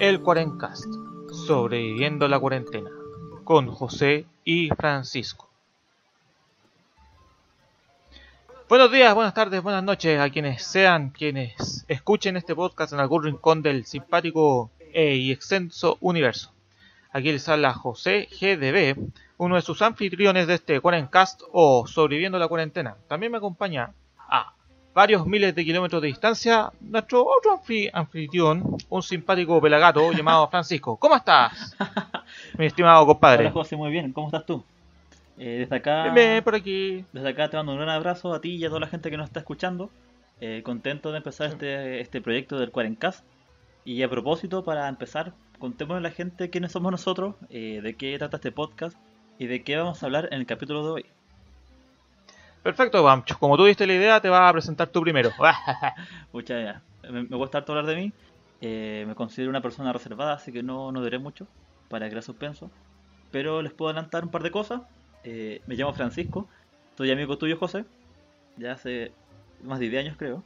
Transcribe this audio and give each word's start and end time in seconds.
El 0.00 0.20
Cuarencast, 0.20 0.86
sobreviviendo 1.32 2.28
la 2.28 2.38
cuarentena, 2.38 2.88
con 3.42 3.66
José 3.66 4.26
y 4.44 4.68
Francisco. 4.68 5.50
Buenos 8.68 8.92
días, 8.92 9.12
buenas 9.12 9.34
tardes, 9.34 9.60
buenas 9.60 9.82
noches 9.82 10.20
a 10.20 10.30
quienes 10.30 10.62
sean 10.62 11.10
quienes 11.10 11.84
escuchen 11.88 12.36
este 12.36 12.54
podcast 12.54 12.92
en 12.92 13.00
algún 13.00 13.24
rincón 13.24 13.60
del 13.60 13.86
simpático 13.86 14.70
e 14.92 15.16
y 15.16 15.32
extenso 15.32 15.98
universo. 16.00 16.52
Aquí 17.10 17.32
les 17.32 17.48
habla 17.48 17.74
José 17.74 18.28
GDB, 18.40 19.10
uno 19.36 19.56
de 19.56 19.62
sus 19.62 19.82
anfitriones 19.82 20.46
de 20.46 20.54
este 20.54 20.80
Cuarencast 20.80 21.42
o 21.50 21.88
Sobreviviendo 21.88 22.38
la 22.38 22.46
Cuarentena. 22.46 22.98
También 23.08 23.32
me 23.32 23.38
acompaña 23.38 23.94
varios 24.98 25.24
miles 25.28 25.54
de 25.54 25.64
kilómetros 25.64 26.02
de 26.02 26.08
distancia 26.08 26.72
nuestro 26.80 27.24
otro 27.24 27.62
anfitrión, 27.92 28.76
un 28.88 29.00
simpático 29.00 29.60
pelagato 29.60 30.10
llamado 30.18 30.48
Francisco. 30.48 30.96
¿Cómo 30.96 31.14
estás, 31.14 31.76
mi 32.58 32.66
estimado 32.66 33.06
compadre? 33.06 33.44
Hola 33.44 33.52
José, 33.52 33.76
muy 33.76 33.92
bien. 33.92 34.12
¿Cómo 34.12 34.26
estás 34.26 34.44
tú? 34.44 34.64
Eh, 35.38 35.58
desde 35.60 35.76
acá, 35.76 36.12
Bien, 36.12 36.42
por 36.42 36.56
aquí. 36.56 37.04
desde 37.12 37.28
acá 37.28 37.48
te 37.48 37.56
mando 37.56 37.70
un 37.74 37.78
gran 37.78 37.90
abrazo 37.90 38.34
a 38.34 38.40
ti 38.40 38.56
y 38.56 38.64
a 38.64 38.68
toda 38.70 38.80
la 38.80 38.88
gente 38.88 39.08
que 39.08 39.16
nos 39.16 39.28
está 39.28 39.38
escuchando. 39.38 39.88
Eh, 40.40 40.62
contento 40.64 41.12
de 41.12 41.18
empezar 41.18 41.46
este, 41.50 42.00
este 42.00 42.20
proyecto 42.20 42.58
del 42.58 42.72
Cuarencast. 42.72 43.24
Y 43.84 44.02
a 44.02 44.10
propósito, 44.10 44.64
para 44.64 44.88
empezar, 44.88 45.32
contemos 45.60 45.96
a 45.96 46.00
la 46.00 46.10
gente 46.10 46.50
quiénes 46.50 46.72
somos 46.72 46.90
nosotros, 46.90 47.36
eh, 47.50 47.78
de 47.84 47.94
qué 47.94 48.18
trata 48.18 48.38
este 48.38 48.50
podcast 48.50 48.98
y 49.38 49.46
de 49.46 49.62
qué 49.62 49.76
vamos 49.76 50.02
a 50.02 50.06
hablar 50.06 50.28
en 50.32 50.40
el 50.40 50.46
capítulo 50.46 50.84
de 50.84 50.90
hoy. 50.90 51.06
Perfecto, 52.68 53.02
Bamcho. 53.02 53.38
Como 53.38 53.56
tú 53.56 53.64
diste 53.64 53.86
la 53.86 53.94
idea, 53.94 54.20
te 54.20 54.28
vas 54.28 54.50
a 54.50 54.52
presentar 54.52 54.88
tú 54.88 55.00
primero. 55.00 55.30
Muchas 56.34 56.60
gracias. 56.60 56.82
Me, 57.10 57.22
me 57.22 57.36
gusta 57.38 57.56
harto 57.56 57.72
hablar 57.72 57.86
de 57.86 57.96
mí. 57.96 58.12
Eh, 58.60 59.06
me 59.08 59.14
considero 59.14 59.48
una 59.48 59.62
persona 59.62 59.90
reservada, 59.90 60.34
así 60.34 60.52
que 60.52 60.62
no, 60.62 60.92
no 60.92 61.02
diré 61.02 61.18
mucho 61.18 61.46
para 61.88 62.10
crear 62.10 62.22
suspenso. 62.22 62.70
Pero 63.30 63.62
les 63.62 63.72
puedo 63.72 63.88
adelantar 63.88 64.22
un 64.22 64.30
par 64.30 64.42
de 64.42 64.50
cosas. 64.50 64.82
Eh, 65.24 65.62
me 65.66 65.76
llamo 65.76 65.94
Francisco. 65.94 66.46
Soy 66.98 67.10
amigo 67.10 67.38
tuyo, 67.38 67.56
José. 67.56 67.86
Ya 68.58 68.72
hace 68.72 69.12
más 69.62 69.78
de 69.78 69.88
10 69.88 70.04
años, 70.04 70.16
creo. 70.18 70.42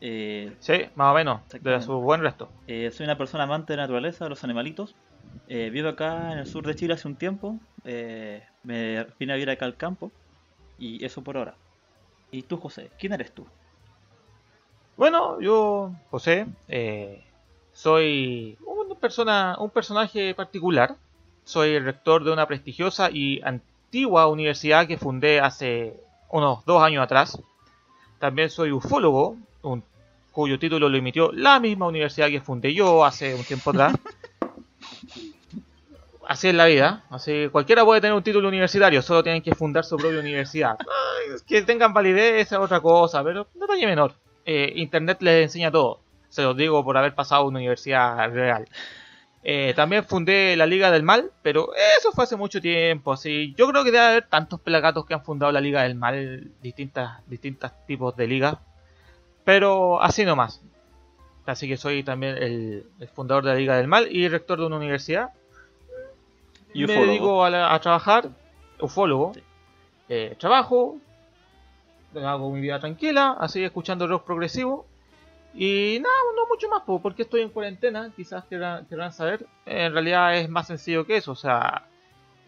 Eh, 0.00 0.52
sí, 0.58 0.86
más 0.96 1.12
o 1.12 1.14
menos, 1.14 1.42
de 1.52 1.80
su 1.80 2.00
buen 2.00 2.20
resto. 2.20 2.50
soy 2.66 3.04
una 3.04 3.16
persona 3.16 3.44
amante 3.44 3.74
de 3.74 3.76
la 3.76 3.84
naturaleza, 3.84 4.24
de 4.24 4.30
los 4.30 4.42
animalitos. 4.42 4.96
Vivo 5.46 5.88
acá 5.88 6.32
en 6.32 6.38
el 6.38 6.46
sur 6.46 6.66
de 6.66 6.74
Chile 6.74 6.94
hace 6.94 7.06
un 7.06 7.14
tiempo. 7.14 7.60
Me 7.84 9.06
vine 9.20 9.32
a 9.32 9.36
vivir 9.36 9.50
acá 9.50 9.66
al 9.66 9.76
campo. 9.76 10.10
Y 10.78 11.04
eso 11.04 11.22
por 11.22 11.36
ahora. 11.36 11.54
¿Y 12.30 12.42
tú, 12.42 12.56
José? 12.56 12.90
¿Quién 12.98 13.12
eres 13.12 13.32
tú? 13.32 13.46
Bueno, 14.96 15.40
yo, 15.40 15.92
José, 16.10 16.46
eh, 16.68 17.22
soy 17.72 18.56
una 18.66 18.94
persona, 18.96 19.56
un 19.58 19.70
personaje 19.70 20.34
particular. 20.34 20.96
Soy 21.44 21.70
el 21.70 21.84
rector 21.84 22.24
de 22.24 22.32
una 22.32 22.46
prestigiosa 22.46 23.10
y 23.10 23.40
antigua 23.42 24.26
universidad 24.28 24.86
que 24.86 24.98
fundé 24.98 25.40
hace 25.40 25.94
unos 26.30 26.64
dos 26.66 26.82
años 26.82 27.02
atrás. 27.02 27.40
También 28.18 28.50
soy 28.50 28.72
ufólogo, 28.72 29.36
un- 29.62 29.84
cuyo 30.32 30.58
título 30.58 30.88
lo 30.88 30.98
emitió 30.98 31.32
la 31.32 31.58
misma 31.58 31.86
universidad 31.88 32.28
que 32.28 32.40
fundé 32.40 32.74
yo 32.74 33.04
hace 33.04 33.34
un 33.34 33.44
tiempo 33.44 33.70
atrás. 33.70 33.94
Así 36.28 36.46
es 36.46 36.54
la 36.54 36.66
vida, 36.66 37.04
así 37.08 37.48
cualquiera 37.50 37.86
puede 37.86 38.02
tener 38.02 38.14
un 38.14 38.22
título 38.22 38.48
universitario, 38.48 39.00
solo 39.00 39.22
tienen 39.22 39.40
que 39.40 39.54
fundar 39.54 39.82
su 39.82 39.96
propia 39.96 40.20
universidad. 40.20 40.76
Ay, 40.80 41.36
que 41.46 41.62
tengan 41.62 41.94
validez 41.94 42.52
es 42.52 42.52
otra 42.52 42.80
cosa, 42.80 43.24
pero 43.24 43.46
detalle 43.54 43.86
menor. 43.86 44.12
Eh, 44.44 44.70
Internet 44.76 45.22
les 45.22 45.44
enseña 45.44 45.70
todo, 45.70 46.00
se 46.28 46.42
los 46.42 46.54
digo 46.54 46.84
por 46.84 46.98
haber 46.98 47.14
pasado 47.14 47.44
a 47.44 47.46
una 47.46 47.60
universidad 47.60 48.30
real. 48.30 48.68
Eh, 49.42 49.72
también 49.74 50.04
fundé 50.04 50.54
la 50.54 50.66
Liga 50.66 50.90
del 50.90 51.02
Mal, 51.02 51.32
pero 51.40 51.70
eso 51.98 52.12
fue 52.12 52.24
hace 52.24 52.36
mucho 52.36 52.60
tiempo. 52.60 53.14
Así, 53.14 53.54
yo 53.56 53.66
creo 53.66 53.82
que 53.82 53.90
debe 53.90 54.04
haber 54.04 54.28
tantos 54.28 54.60
pelagatos 54.60 55.06
que 55.06 55.14
han 55.14 55.24
fundado 55.24 55.50
la 55.50 55.62
Liga 55.62 55.84
del 55.84 55.94
Mal, 55.94 56.50
distintas, 56.60 57.26
distintos 57.26 57.72
tipos 57.86 58.14
de 58.16 58.26
ligas. 58.26 58.58
Pero 59.44 60.02
así 60.02 60.26
nomás. 60.26 60.60
Así 61.46 61.66
que 61.68 61.78
soy 61.78 62.02
también 62.02 62.36
el, 62.36 62.84
el 63.00 63.08
fundador 63.08 63.44
de 63.44 63.52
la 63.52 63.56
Liga 63.56 63.76
del 63.78 63.88
Mal 63.88 64.14
y 64.14 64.28
rector 64.28 64.58
de 64.58 64.66
una 64.66 64.76
universidad. 64.76 65.30
Y 66.74 66.86
Me 66.86 66.94
dedico 66.94 67.44
a, 67.44 67.50
la- 67.50 67.74
a 67.74 67.80
trabajar, 67.80 68.28
ufólogo. 68.80 69.32
Sí. 69.34 69.42
Eh, 70.08 70.36
trabajo, 70.38 70.96
hago 72.14 72.50
mi 72.50 72.60
vida 72.60 72.78
tranquila, 72.80 73.36
así 73.38 73.62
escuchando 73.62 74.06
rock 74.06 74.24
progresivo. 74.24 74.86
Y 75.54 75.98
nada, 76.00 76.14
no 76.36 76.46
mucho 76.46 76.68
más, 76.68 76.82
po, 76.82 77.00
porque 77.00 77.22
estoy 77.22 77.40
en 77.40 77.48
cuarentena, 77.50 78.10
quizás 78.14 78.44
querrán, 78.44 78.86
querrán 78.86 79.12
saber. 79.12 79.46
En 79.66 79.92
realidad 79.92 80.36
es 80.36 80.48
más 80.48 80.66
sencillo 80.66 81.06
que 81.06 81.16
eso, 81.16 81.32
o 81.32 81.36
sea, 81.36 81.86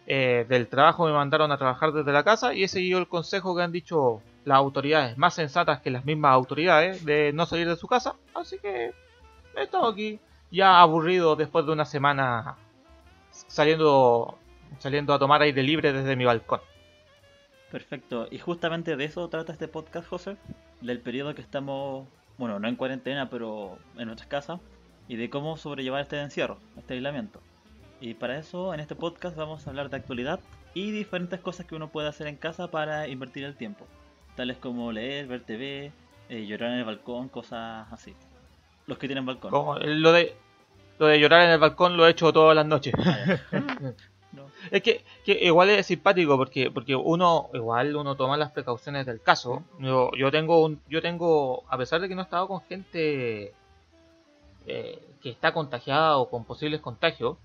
eh, 0.07 0.45
del 0.47 0.67
trabajo 0.67 1.05
me 1.05 1.11
mandaron 1.13 1.51
a 1.51 1.57
trabajar 1.57 1.91
desde 1.91 2.11
la 2.11 2.23
casa 2.23 2.53
y 2.53 2.63
he 2.63 2.67
seguido 2.67 2.99
el 2.99 3.07
consejo 3.07 3.55
que 3.55 3.63
han 3.63 3.71
dicho 3.71 4.21
las 4.45 4.57
autoridades, 4.57 5.17
más 5.17 5.33
sensatas 5.33 5.81
que 5.81 5.89
las 5.91 6.05
mismas 6.05 6.33
autoridades, 6.33 7.03
de 7.05 7.31
no 7.33 7.45
salir 7.45 7.67
de 7.67 7.75
su 7.75 7.87
casa. 7.87 8.15
Así 8.33 8.57
que 8.59 8.91
he 9.57 9.63
estado 9.63 9.87
aquí 9.87 10.19
ya 10.51 10.79
aburrido 10.79 11.35
después 11.35 11.65
de 11.65 11.71
una 11.73 11.85
semana 11.85 12.55
saliendo, 13.47 14.37
saliendo 14.79 15.13
a 15.13 15.19
tomar 15.19 15.41
aire 15.41 15.63
libre 15.63 15.93
desde 15.93 16.15
mi 16.15 16.25
balcón. 16.25 16.61
Perfecto. 17.71 18.27
Y 18.29 18.37
justamente 18.37 18.95
de 18.97 19.05
eso 19.05 19.27
trata 19.29 19.53
este 19.53 19.67
podcast, 19.67 20.07
José. 20.07 20.37
Del 20.81 20.99
periodo 20.99 21.33
que 21.35 21.41
estamos, 21.41 22.07
bueno, 22.37 22.59
no 22.59 22.67
en 22.67 22.75
cuarentena, 22.75 23.29
pero 23.29 23.77
en 23.97 24.07
nuestras 24.07 24.27
casas. 24.27 24.59
Y 25.07 25.15
de 25.15 25.29
cómo 25.29 25.57
sobrellevar 25.57 26.01
este 26.01 26.19
encierro, 26.19 26.57
este 26.77 26.95
aislamiento. 26.95 27.39
Y 28.01 28.15
para 28.15 28.37
eso, 28.37 28.73
en 28.73 28.79
este 28.79 28.95
podcast 28.95 29.37
vamos 29.37 29.65
a 29.65 29.69
hablar 29.69 29.89
de 29.89 29.97
actualidad 29.97 30.39
y 30.73 30.91
diferentes 30.91 31.39
cosas 31.39 31.65
que 31.65 31.75
uno 31.75 31.89
puede 31.89 32.07
hacer 32.07 32.27
en 32.27 32.35
casa 32.35 32.69
para 32.69 33.07
invertir 33.07 33.43
el 33.43 33.55
tiempo. 33.55 33.85
Tales 34.35 34.57
como 34.57 34.91
leer, 34.91 35.27
ver 35.27 35.41
TV, 35.41 35.91
eh, 36.29 36.45
llorar 36.45 36.71
en 36.71 36.79
el 36.79 36.85
balcón, 36.85 37.29
cosas 37.29 37.91
así. 37.91 38.15
Los 38.87 38.97
que 38.97 39.07
tienen 39.07 39.25
balcón. 39.25 39.51
Como 39.51 39.77
lo 39.77 40.11
de 40.11 40.35
lo 41.01 41.07
de 41.07 41.19
llorar 41.19 41.41
en 41.41 41.49
el 41.49 41.57
balcón 41.57 41.97
lo 41.97 42.05
he 42.05 42.11
hecho 42.11 42.31
todas 42.31 42.55
las 42.55 42.65
noches. 42.65 42.93
No. 44.33 44.45
Es 44.71 44.81
que, 44.81 45.03
que 45.25 45.33
igual 45.43 45.69
es 45.71 45.87
simpático 45.87 46.37
porque 46.37 46.71
porque 46.71 46.95
uno 46.95 47.49
igual 47.53 47.97
uno 47.97 48.15
toma 48.15 48.37
las 48.37 48.53
precauciones 48.53 49.05
del 49.05 49.19
caso. 49.19 49.65
Yo, 49.77 50.09
yo 50.17 50.31
tengo 50.31 50.63
un, 50.63 50.79
yo 50.87 51.01
tengo 51.01 51.63
a 51.67 51.77
pesar 51.77 51.99
de 51.99 52.07
que 52.07 52.15
no 52.15 52.21
he 52.21 52.23
estado 52.23 52.47
con 52.47 52.61
gente 52.61 53.51
eh, 54.67 55.03
que 55.21 55.29
está 55.29 55.51
contagiada 55.51 56.15
o 56.15 56.29
con 56.29 56.45
posibles 56.45 56.79
contagios, 56.79 57.35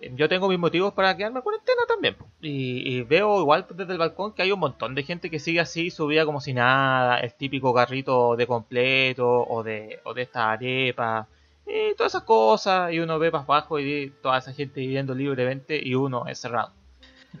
eh, 0.00 0.12
yo 0.14 0.28
tengo 0.28 0.48
mis 0.48 0.60
motivos 0.60 0.92
para 0.94 1.16
quedarme 1.16 1.40
en 1.40 1.42
cuarentena 1.42 1.82
también. 1.88 2.14
Y, 2.40 2.88
y 2.88 3.02
veo 3.02 3.40
igual 3.40 3.66
desde 3.68 3.92
el 3.92 3.98
balcón 3.98 4.32
que 4.32 4.42
hay 4.42 4.52
un 4.52 4.60
montón 4.60 4.94
de 4.94 5.02
gente 5.02 5.28
que 5.28 5.40
sigue 5.40 5.58
así 5.58 5.90
su 5.90 6.06
vida 6.06 6.24
como 6.24 6.40
si 6.40 6.54
nada, 6.54 7.18
el 7.18 7.34
típico 7.34 7.74
carrito 7.74 8.36
de 8.36 8.46
completo 8.46 9.28
o 9.28 9.64
de 9.64 9.98
o 10.04 10.14
de 10.14 10.22
esta 10.22 10.52
arepa 10.52 11.26
y 11.66 11.94
todas 11.94 12.12
esas 12.12 12.24
cosas 12.24 12.92
y 12.92 12.98
uno 12.98 13.18
ve 13.18 13.30
para 13.30 13.44
abajo 13.44 13.78
y 13.78 14.12
toda 14.22 14.38
esa 14.38 14.52
gente 14.52 14.80
viviendo 14.80 15.14
libremente 15.14 15.80
y 15.82 15.94
uno 15.94 16.26
encerrado. 16.26 16.72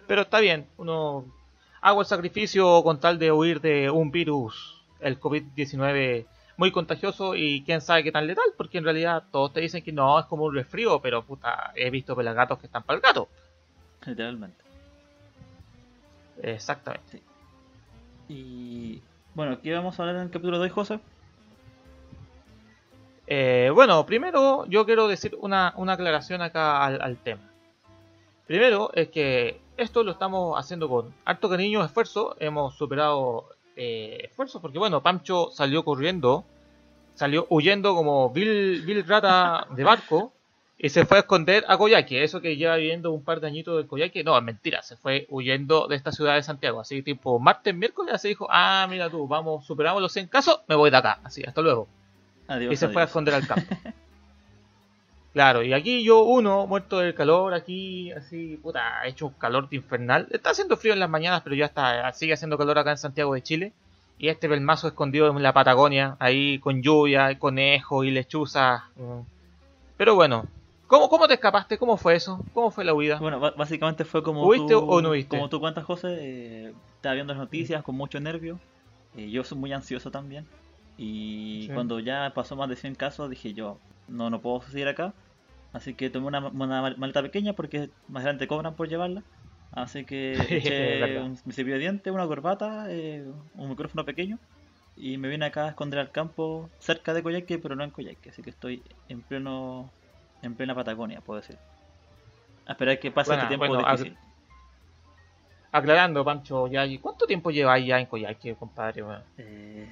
Pero 0.06 0.22
está 0.22 0.40
bien, 0.40 0.66
uno 0.78 1.24
hago 1.80 2.00
el 2.00 2.06
sacrificio 2.06 2.82
con 2.82 3.00
tal 3.00 3.18
de 3.18 3.32
huir 3.32 3.60
de 3.60 3.90
un 3.90 4.10
virus, 4.10 4.82
el 5.00 5.20
COVID-19 5.20 6.26
muy 6.56 6.70
contagioso 6.70 7.34
y 7.34 7.62
quién 7.64 7.80
sabe 7.80 8.04
qué 8.04 8.12
tan 8.12 8.26
letal, 8.26 8.44
porque 8.56 8.78
en 8.78 8.84
realidad 8.84 9.24
todos 9.32 9.52
te 9.52 9.60
dicen 9.60 9.82
que 9.82 9.92
no, 9.92 10.18
es 10.18 10.26
como 10.26 10.44
un 10.44 10.54
resfrío, 10.54 11.00
pero 11.00 11.24
puta, 11.24 11.72
he 11.74 11.90
visto 11.90 12.14
pelagatos 12.14 12.58
que 12.58 12.66
están 12.66 12.82
para 12.84 12.96
el 12.96 13.02
gato. 13.02 13.28
Literalmente. 14.06 14.62
Exactamente. 16.42 17.22
Y 18.28 19.02
bueno, 19.34 19.60
¿qué 19.60 19.72
vamos 19.72 19.98
a 19.98 20.02
hablar 20.02 20.16
en 20.16 20.22
el 20.22 20.30
capítulo 20.30 20.58
de 20.58 20.64
hoy, 20.64 20.70
José? 20.70 21.00
Eh, 23.34 23.70
bueno, 23.70 24.04
primero 24.04 24.66
yo 24.66 24.84
quiero 24.84 25.08
decir 25.08 25.38
una, 25.40 25.72
una 25.78 25.94
aclaración 25.94 26.42
acá 26.42 26.84
al, 26.84 27.16
tema. 27.16 27.40
Primero 28.46 28.90
es 28.92 29.08
que 29.08 29.58
esto 29.78 30.02
lo 30.02 30.12
estamos 30.12 30.58
haciendo 30.58 30.86
con 30.86 31.14
harto 31.24 31.48
cariño, 31.48 31.82
esfuerzo. 31.82 32.36
Hemos 32.40 32.76
superado 32.76 33.48
eh, 33.74 34.18
esfuerzos 34.24 34.60
porque, 34.60 34.78
bueno, 34.78 35.02
Pancho 35.02 35.48
salió 35.50 35.82
corriendo, 35.82 36.44
salió 37.14 37.46
huyendo 37.48 37.94
como 37.94 38.28
Bill, 38.28 38.82
Bill 38.84 39.02
Rata 39.06 39.66
de 39.70 39.82
barco 39.82 40.34
y 40.76 40.90
se 40.90 41.06
fue 41.06 41.16
a 41.16 41.20
esconder 41.20 41.64
a 41.68 41.78
Coyhaique. 41.78 42.24
Eso 42.24 42.42
que 42.42 42.58
lleva 42.58 42.76
viviendo 42.76 43.12
un 43.12 43.24
par 43.24 43.40
de 43.40 43.46
añitos 43.46 43.78
del 43.78 43.86
Coyhaique, 43.86 44.24
no, 44.24 44.36
es 44.36 44.44
mentira, 44.44 44.82
se 44.82 44.98
fue 44.98 45.26
huyendo 45.30 45.88
de 45.88 45.96
esta 45.96 46.12
ciudad 46.12 46.34
de 46.34 46.42
Santiago. 46.42 46.80
Así 46.80 47.02
tipo 47.02 47.38
martes, 47.38 47.74
miércoles, 47.74 48.12
así 48.12 48.28
dijo: 48.28 48.46
Ah, 48.50 48.86
mira 48.90 49.08
tú, 49.08 49.26
vamos, 49.26 49.64
superamos 49.64 50.02
los 50.02 50.12
100 50.12 50.26
casos, 50.26 50.60
me 50.68 50.74
voy 50.74 50.90
de 50.90 50.98
acá. 50.98 51.18
Así, 51.24 51.42
hasta 51.44 51.62
luego 51.62 51.88
Adiós. 52.48 52.72
y 52.72 52.76
se 52.76 52.88
fue 52.88 53.02
a 53.02 53.04
esconder 53.06 53.34
al 53.34 53.46
campo. 53.46 53.74
Claro, 55.32 55.62
y 55.62 55.72
aquí 55.72 56.04
yo, 56.04 56.24
uno, 56.24 56.66
muerto 56.66 56.98
del 56.98 57.14
calor, 57.14 57.54
aquí, 57.54 58.12
así, 58.12 58.58
puta, 58.62 59.00
ha 59.00 59.06
hecho 59.06 59.28
un 59.28 59.32
calor 59.32 59.66
de 59.70 59.76
infernal. 59.76 60.28
Está 60.30 60.50
haciendo 60.50 60.76
frío 60.76 60.92
en 60.92 61.00
las 61.00 61.08
mañanas, 61.08 61.40
pero 61.42 61.56
ya 61.56 61.64
está, 61.64 62.12
sigue 62.12 62.34
haciendo 62.34 62.58
calor 62.58 62.78
acá 62.78 62.90
en 62.90 62.98
Santiago 62.98 63.32
de 63.32 63.42
Chile. 63.42 63.72
Y 64.18 64.28
este 64.28 64.46
pelmazo 64.46 64.88
escondido 64.88 65.30
en 65.30 65.42
la 65.42 65.54
Patagonia, 65.54 66.16
ahí 66.18 66.58
con 66.58 66.82
lluvia, 66.82 67.38
conejo 67.38 68.04
y 68.04 68.10
lechuza. 68.10 68.84
mm. 68.96 69.20
Pero 69.96 70.14
bueno, 70.16 70.46
¿Cómo, 70.86 71.08
¿Cómo 71.08 71.26
te 71.26 71.32
escapaste? 71.34 71.78
¿Cómo 71.78 71.96
fue 71.96 72.14
eso? 72.16 72.44
¿Cómo 72.52 72.70
fue 72.70 72.84
la 72.84 72.92
huida? 72.92 73.18
Bueno, 73.18 73.40
básicamente 73.40 74.04
fue 74.04 74.22
como 74.22 74.46
¿Huiste 74.46 74.74
tú, 74.74 74.80
o 74.80 75.00
no 75.00 75.08
huiste? 75.12 75.34
como 75.38 75.48
tú 75.48 75.58
cuentas, 75.58 75.84
José. 75.84 76.08
eh, 76.20 76.74
estaba 76.96 77.14
viendo 77.14 77.32
las 77.32 77.40
noticias 77.40 77.82
con 77.82 77.94
mucho 77.94 78.20
nervio. 78.20 78.60
eh, 79.16 79.30
yo 79.30 79.42
soy 79.44 79.56
muy 79.56 79.72
ansioso 79.72 80.10
también. 80.10 80.46
Y 81.04 81.66
Sí. 81.66 81.74
cuando 81.74 81.98
ya 81.98 82.30
pasó 82.32 82.54
más 82.54 82.68
de 82.68 82.76
100 82.76 82.94
casos, 82.94 83.28
dije 83.28 83.52
yo, 83.54 83.78
no, 84.06 84.30
no 84.30 84.40
puedo 84.40 84.60
seguir 84.62 84.86
acá. 84.86 85.12
Así 85.72 85.94
que 85.94 86.10
tomé 86.10 86.26
una, 86.28 86.38
una 86.48 86.80
mal- 86.82 86.96
maleta 86.96 87.22
pequeña 87.22 87.54
porque 87.54 87.90
más 88.08 88.22
grande 88.22 88.46
cobran 88.46 88.76
por 88.76 88.88
llevarla. 88.88 89.22
Así 89.72 90.04
que 90.04 90.34
eché 90.50 91.18
un, 91.18 91.36
mi 91.44 91.52
cepillo 91.52 91.74
de 91.74 91.80
dientes, 91.80 92.12
una 92.12 92.26
corbata, 92.26 92.86
eh, 92.88 93.24
un 93.54 93.68
micrófono 93.68 94.04
pequeño. 94.04 94.38
Y 94.96 95.16
me 95.16 95.28
vine 95.28 95.46
acá 95.46 95.64
a 95.64 95.68
esconder 95.70 95.98
al 95.98 96.12
campo 96.12 96.70
cerca 96.78 97.14
de 97.14 97.22
Coyhaique, 97.22 97.58
pero 97.58 97.74
no 97.74 97.82
en 97.82 97.90
Coyhaique. 97.90 98.30
Así 98.30 98.42
que 98.42 98.50
estoy 98.50 98.84
en 99.08 99.22
pleno 99.22 99.90
en 100.42 100.54
plena 100.54 100.74
Patagonia, 100.74 101.20
puedo 101.20 101.40
decir. 101.40 101.56
A 102.66 102.72
esperar 102.72 103.00
que 103.00 103.10
pase 103.10 103.30
Bueno, 103.30 103.42
este 103.42 103.56
tiempo 103.56 103.66
bueno, 103.66 103.90
difícil. 103.90 104.16
Aclarando, 105.72 106.24
Pancho, 106.24 106.66
ya, 106.68 106.84
¿y 106.86 106.98
¿cuánto 106.98 107.26
tiempo 107.26 107.50
lleváis 107.50 107.86
ya 107.86 107.98
en 107.98 108.06
Coyhaique, 108.06 108.54
compadre? 108.56 109.02
Eh, 109.38 109.88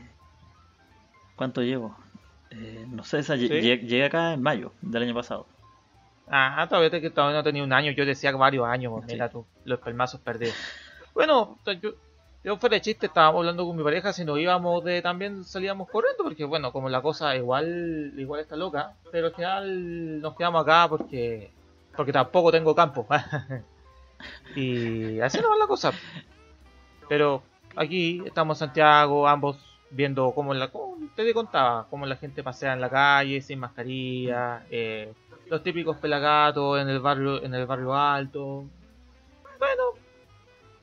¿Cuánto 1.40 1.62
llevo? 1.62 1.96
Eh, 2.50 2.84
no 2.90 3.02
sé, 3.02 3.20
esa, 3.20 3.34
llegué 3.34 4.04
acá 4.04 4.34
en 4.34 4.42
mayo 4.42 4.74
del 4.82 5.04
año 5.04 5.14
pasado. 5.14 5.46
Ah, 6.28 6.66
todavía 6.68 6.90
te- 6.90 7.00
que 7.00 7.08
todavía 7.08 7.38
no 7.38 7.42
tenía 7.42 7.64
un 7.64 7.72
año, 7.72 7.92
yo 7.92 8.04
decía 8.04 8.30
varios 8.32 8.66
años, 8.66 8.92
Sí. 9.06 9.12
mira 9.14 9.30
tú, 9.30 9.46
los 9.64 9.78
palmazos 9.80 10.20
perdidos. 10.20 10.54
Bueno, 11.14 11.58
yo, 11.80 11.92
yo 12.44 12.58
fuera 12.58 12.74
de 12.74 12.82
chiste, 12.82 13.06
estábamos 13.06 13.38
hablando 13.38 13.64
con 13.66 13.74
mi 13.74 13.82
pareja, 13.82 14.12
si 14.12 14.22
nos 14.26 14.38
íbamos 14.38 14.84
de 14.84 15.00
también 15.00 15.42
salíamos 15.44 15.88
corriendo, 15.88 16.24
porque 16.24 16.44
bueno, 16.44 16.72
como 16.72 16.90
la 16.90 17.00
cosa 17.00 17.34
igual 17.34 18.12
igual 18.18 18.40
está 18.42 18.54
loca, 18.56 18.92
pero 19.10 19.28
al 19.28 19.34
final 19.34 20.20
nos 20.20 20.36
quedamos 20.36 20.60
acá 20.62 20.88
porque 20.90 21.50
porque 21.96 22.12
tampoco 22.12 22.52
tengo 22.52 22.74
campo. 22.74 23.06
y 24.56 25.18
así 25.20 25.40
no 25.40 25.48
va 25.48 25.56
la 25.56 25.66
cosa. 25.66 25.90
Pero 27.08 27.42
aquí 27.76 28.22
estamos 28.26 28.60
en 28.60 28.66
Santiago, 28.66 29.26
ambos 29.26 29.56
viendo 29.90 30.32
cómo 30.32 30.54
la 30.54 30.70
te 31.14 31.34
contaba, 31.34 31.86
cómo 31.90 32.06
la 32.06 32.16
gente 32.16 32.42
pasea 32.42 32.72
en 32.72 32.80
la 32.80 32.88
calle 32.88 33.40
sin 33.40 33.58
mascarilla, 33.58 34.64
eh, 34.70 35.12
los 35.48 35.62
típicos 35.62 35.96
pelagatos 35.96 36.80
en 36.80 36.88
el 36.88 37.00
barrio 37.00 37.42
en 37.42 37.54
el 37.54 37.66
barrio 37.66 37.94
alto. 37.94 38.64
Bueno, 39.58 39.82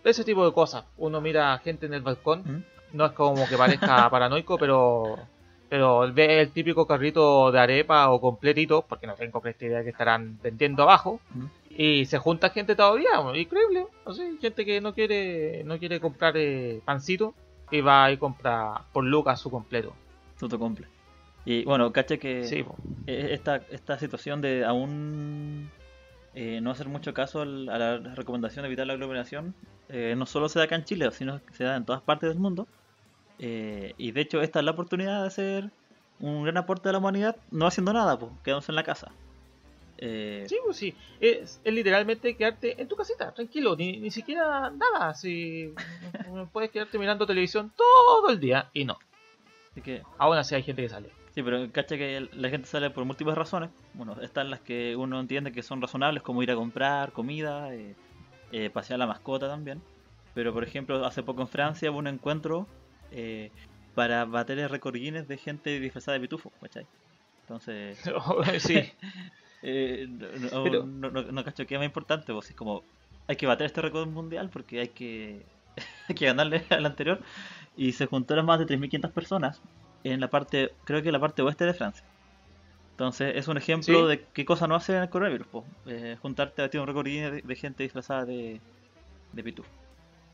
ese 0.03 0.23
tipo 0.23 0.45
de 0.45 0.53
cosas. 0.53 0.83
Uno 0.97 1.21
mira 1.21 1.53
a 1.53 1.59
gente 1.59 1.85
en 1.85 1.93
el 1.93 2.01
balcón, 2.01 2.43
¿Mm? 2.45 2.97
no 2.97 3.05
es 3.05 3.11
como 3.13 3.47
que 3.47 3.57
parezca 3.57 4.09
paranoico, 4.11 4.57
pero 4.57 5.17
pero 5.69 6.11
ve 6.13 6.41
el 6.41 6.51
típico 6.51 6.87
carrito 6.87 7.51
de 7.51 7.59
arepa 7.59 8.09
o 8.09 8.21
completitos, 8.21 8.85
porque 8.87 9.05
no 9.05 9.15
tengo 9.15 9.41
idea 9.59 9.83
que 9.83 9.89
estarán 9.89 10.39
vendiendo 10.41 10.83
abajo, 10.83 11.19
¿Mm? 11.33 11.45
y 11.69 12.05
se 12.05 12.17
junta 12.19 12.49
gente 12.49 12.75
todavía, 12.75 13.09
increíble, 13.35 13.87
así, 14.05 14.37
gente 14.41 14.65
que 14.65 14.81
no 14.81 14.93
quiere 14.93 15.63
no 15.65 15.77
quiere 15.77 15.99
comprar 15.99 16.35
eh, 16.37 16.81
pancito 16.85 17.33
y 17.71 17.81
va 17.81 18.11
y 18.11 18.17
compra 18.17 18.83
por 18.93 19.03
lucas 19.03 19.39
su 19.39 19.49
completo. 19.49 19.93
Todo 20.39 20.59
cumple. 20.59 20.87
Y 21.45 21.63
bueno, 21.63 21.91
caché 21.91 22.19
que 22.19 22.43
Sí, 22.43 22.65
eh, 23.07 23.29
esta, 23.31 23.57
esta 23.71 23.97
situación 23.97 24.41
de 24.41 24.65
aún 24.65 25.69
eh, 26.33 26.59
no 26.61 26.71
hacer 26.71 26.87
mucho 26.87 27.13
caso 27.13 27.41
a 27.41 27.45
la 27.45 27.97
recomendación 27.97 28.63
de 28.63 28.67
evitar 28.67 28.85
la 28.85 28.93
aglomeración 28.93 29.55
eh, 29.89 30.15
no 30.17 30.25
solo 30.25 30.49
se 30.49 30.59
da 30.59 30.65
acá 30.65 30.75
en 30.75 30.83
Chile, 30.83 31.09
sino 31.11 31.43
que 31.43 31.53
se 31.53 31.63
da 31.63 31.75
en 31.75 31.85
todas 31.85 32.01
partes 32.01 32.29
del 32.29 32.39
mundo. 32.39 32.67
Eh, 33.39 33.93
y 33.97 34.11
de 34.11 34.21
hecho 34.21 34.41
esta 34.41 34.59
es 34.59 34.65
la 34.65 34.71
oportunidad 34.71 35.21
de 35.21 35.27
hacer 35.27 35.71
un 36.19 36.43
gran 36.43 36.57
aporte 36.57 36.89
a 36.89 36.91
la 36.91 36.97
humanidad 36.97 37.35
no 37.51 37.67
haciendo 37.67 37.93
nada, 37.93 38.17
pues, 38.17 38.31
quedándose 38.43 38.71
en 38.71 38.75
la 38.75 38.83
casa. 38.83 39.11
Eh, 39.97 40.45
Sí, 40.47 40.57
pues 40.63 40.77
sí. 40.77 40.95
Es, 41.19 41.59
es 41.63 41.73
literalmente 41.73 42.35
quedarte 42.35 42.79
en 42.81 42.87
tu 42.87 42.95
casita, 42.95 43.33
tranquilo, 43.33 43.75
ni, 43.75 43.97
ni 43.97 44.11
siquiera 44.11 44.69
nada. 44.71 45.13
Si 45.13 45.73
puedes 46.51 46.71
quedarte 46.71 46.99
mirando 46.99 47.25
televisión 47.25 47.71
todo 47.75 48.29
el 48.29 48.39
día 48.39 48.69
y 48.73 48.85
no. 48.85 48.97
así 49.71 49.81
que 49.81 50.03
Aún 50.17 50.37
así 50.37 50.55
hay 50.55 50.63
gente 50.63 50.81
que 50.81 50.89
sale. 50.89 51.09
Sí, 51.33 51.43
pero 51.43 51.71
cacha 51.71 51.97
que 51.97 52.27
la 52.33 52.49
gente 52.49 52.67
sale 52.67 52.89
por 52.89 53.05
múltiples 53.05 53.35
razones. 53.37 53.69
Bueno, 53.93 54.19
están 54.21 54.49
las 54.49 54.59
que 54.59 54.95
uno 54.95 55.19
entiende 55.19 55.51
que 55.51 55.61
son 55.61 55.81
razonables, 55.81 56.23
como 56.23 56.41
ir 56.41 56.49
a 56.51 56.55
comprar 56.55 57.11
comida, 57.11 57.73
eh, 57.75 57.95
eh, 58.51 58.69
pasear 58.71 58.95
a 58.95 59.05
la 59.05 59.07
mascota 59.07 59.47
también. 59.47 59.81
Pero, 60.33 60.53
por 60.53 60.63
ejemplo, 60.63 61.05
hace 61.05 61.21
poco 61.23 61.41
en 61.41 61.47
Francia 61.47 61.91
hubo 61.91 61.99
un 61.99 62.07
encuentro 62.07 62.67
eh, 63.11 63.51
para 63.93 64.25
bater 64.25 64.57
el 64.59 64.69
récord 64.69 64.95
Guinness 64.95 65.27
de 65.27 65.37
gente 65.37 65.79
disfrazada 65.79 66.13
de 66.13 66.21
pitufo, 66.21 66.51
¿cachai? 66.61 66.85
Entonces, 67.41 67.99
sí. 68.59 68.81
eh, 69.63 70.07
no, 70.09 70.63
Pero- 70.63 70.85
no, 70.85 71.09
no- 71.11 71.21
no 71.23 71.43
cacho 71.43 71.65
que 71.65 71.75
es 71.75 71.79
más 71.79 71.85
importante, 71.85 72.31
pues 72.33 72.49
es 72.49 72.55
como, 72.55 72.83
hay 73.27 73.35
que 73.35 73.45
bater 73.47 73.65
este 73.67 73.81
récord 73.81 74.07
mundial 74.07 74.49
porque 74.51 74.79
hay 74.81 74.87
que, 74.89 75.41
hay 76.09 76.15
que 76.15 76.25
ganarle 76.25 76.63
al 76.69 76.85
anterior. 76.85 77.19
Y 77.75 77.91
se 77.91 78.05
juntaron 78.07 78.45
más 78.45 78.59
de 78.59 78.65
3.500 78.65 79.11
personas 79.11 79.61
en 80.03 80.19
la 80.19 80.29
parte, 80.29 80.71
creo 80.83 81.01
que 81.01 81.09
en 81.09 81.13
la 81.13 81.19
parte 81.19 81.41
oeste 81.41 81.65
de 81.65 81.73
Francia. 81.73 82.03
Entonces 82.91 83.35
es 83.35 83.47
un 83.47 83.57
ejemplo 83.57 84.03
Sí. 84.03 84.07
de 84.17 84.25
qué 84.33 84.43
cosa 84.45 84.65
no 84.67 84.73
hace 84.75 84.97
el 84.97 85.09
coronavirus, 85.09 85.45
po. 85.47 85.63
Eh, 85.85 86.17
juntarte 86.21 86.61
a 86.61 86.65
batir 86.65 86.81
un 86.81 86.87
récord 86.87 87.05
de, 87.05 87.41
de 87.43 87.55
gente 87.55 87.83
disfrazada 87.83 88.25
de, 88.25 88.59
de 89.33 89.43
pitufo. 89.43 89.69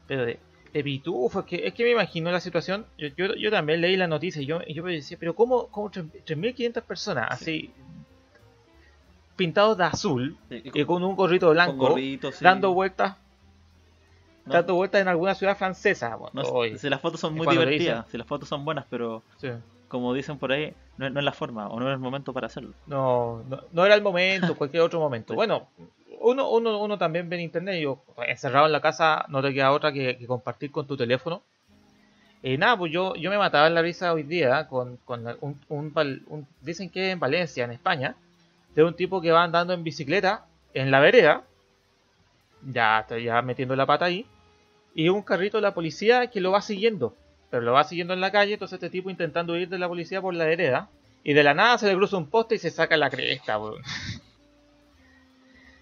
Pero 0.07 0.25
de, 0.25 0.39
de 0.73 0.79
es 0.79 1.45
que, 1.45 1.67
es 1.67 1.73
que 1.73 1.83
me 1.83 1.91
imagino 1.91 2.31
la 2.31 2.39
situación. 2.39 2.85
Yo, 2.97 3.09
yo, 3.17 3.35
yo 3.35 3.51
también 3.51 3.81
leí 3.81 3.97
la 3.97 4.07
noticia 4.07 4.41
y 4.41 4.45
yo, 4.45 4.61
yo 4.65 4.81
me 4.83 4.93
decía, 4.93 5.17
pero 5.19 5.35
¿cómo, 5.35 5.67
cómo 5.67 5.91
3.500 5.91 6.81
personas 6.83 7.27
así 7.31 7.71
pintados 9.35 9.77
de 9.77 9.83
azul 9.85 10.37
Sí, 10.49 10.61
y 10.63 10.81
y 10.81 10.85
con 10.85 11.03
un 11.03 11.15
gorrito 11.15 11.49
blanco 11.51 11.95
sí. 11.95 12.43
dando 12.43 12.73
vueltas 12.73 13.17
No, 14.45 14.53
dando 14.53 14.75
vueltas 14.75 15.01
en 15.01 15.07
alguna 15.07 15.35
ciudad 15.35 15.57
francesa? 15.57 16.15
Bueno, 16.15 16.31
no, 16.41 16.49
oye, 16.49 16.77
si 16.77 16.89
las 16.89 16.99
fotos 17.01 17.19
son 17.19 17.33
muy 17.33 17.47
divertidas, 17.47 18.07
si 18.09 18.17
las 18.17 18.27
fotos 18.27 18.49
son 18.49 18.65
buenas, 18.65 18.85
pero 18.89 19.23
sí. 19.37 19.49
como 19.87 20.13
dicen 20.13 20.37
por 20.37 20.51
ahí, 20.51 20.73
no, 20.97 21.07
es- 21.07 21.13
no 21.13 21.19
es 21.19 21.25
la 21.25 21.31
forma 21.31 21.67
o 21.69 21.79
no 21.79 21.87
es 21.87 21.93
el 21.93 21.99
momento 21.99 22.33
para 22.33 22.47
hacerlo. 22.47 22.73
No, 22.87 23.43
no, 23.47 23.61
no 23.71 23.85
era 23.85 23.95
el 23.95 24.01
momento, 24.01 24.55
cualquier 24.57 24.83
otro 24.83 24.99
momento. 24.99 25.33
Bueno, 25.33 25.67
uno, 26.19 26.49
uno, 26.49 26.77
uno 26.79 26.97
también 26.97 27.29
ve 27.29 27.37
en 27.37 27.43
internet, 27.43 27.81
yo 27.81 28.03
encerrado 28.27 28.65
en 28.65 28.71
la 28.73 28.81
casa 28.81 29.25
no 29.29 29.41
te 29.41 29.53
queda 29.53 29.71
otra 29.71 29.91
que, 29.93 30.17
que 30.17 30.27
compartir 30.27 30.71
con 30.71 30.85
tu 30.87 30.97
teléfono. 30.97 31.41
Y 32.41 32.57
nada, 32.57 32.77
pues 32.77 32.91
yo, 32.91 33.15
yo 33.15 33.29
me 33.29 33.37
mataba 33.37 33.67
en 33.67 33.73
la 33.73 33.81
risa 33.81 34.11
hoy 34.11 34.23
día 34.23 34.67
con, 34.67 34.97
con 35.05 35.25
un, 35.39 35.61
un- 35.69 36.47
dicen 36.59 36.89
que 36.89 37.11
en 37.11 37.19
Valencia, 37.19 37.63
en 37.63 37.71
España, 37.71 38.15
de 38.75 38.83
un 38.83 38.93
tipo 38.95 39.21
que 39.21 39.31
va 39.31 39.43
andando 39.43 39.73
en 39.73 39.83
bicicleta 39.83 40.45
en 40.73 40.91
la 40.91 40.99
vereda, 40.99 41.43
ya 42.71 42.99
está 43.01 43.19
ya 43.19 43.41
metiendo 43.41 43.75
la 43.75 43.85
pata 43.85 44.05
ahí, 44.05 44.25
y 44.95 45.09
un 45.09 45.21
carrito 45.21 45.57
de 45.57 45.61
la 45.63 45.73
policía 45.73 46.27
que 46.27 46.41
lo 46.41 46.51
va 46.51 46.61
siguiendo, 46.61 47.15
pero 47.49 47.61
lo 47.63 47.73
va 47.73 47.83
siguiendo 47.83 48.13
en 48.13 48.21
la 48.21 48.31
calle, 48.31 48.53
entonces 48.53 48.75
este 48.77 48.89
tipo 48.89 49.09
intentando 49.09 49.53
huir 49.53 49.69
de 49.69 49.77
la 49.79 49.87
policía 49.87 50.21
por 50.21 50.33
la 50.33 50.45
vereda, 50.45 50.89
y 51.23 51.33
de 51.33 51.43
la 51.43 51.53
nada 51.53 51.77
se 51.77 51.87
le 51.87 51.95
cruza 51.95 52.17
un 52.17 52.27
poste 52.27 52.55
y 52.55 52.59
se 52.59 52.69
saca 52.71 52.97
la 52.97 53.09
cresta, 53.09 53.57
weón. 53.59 53.81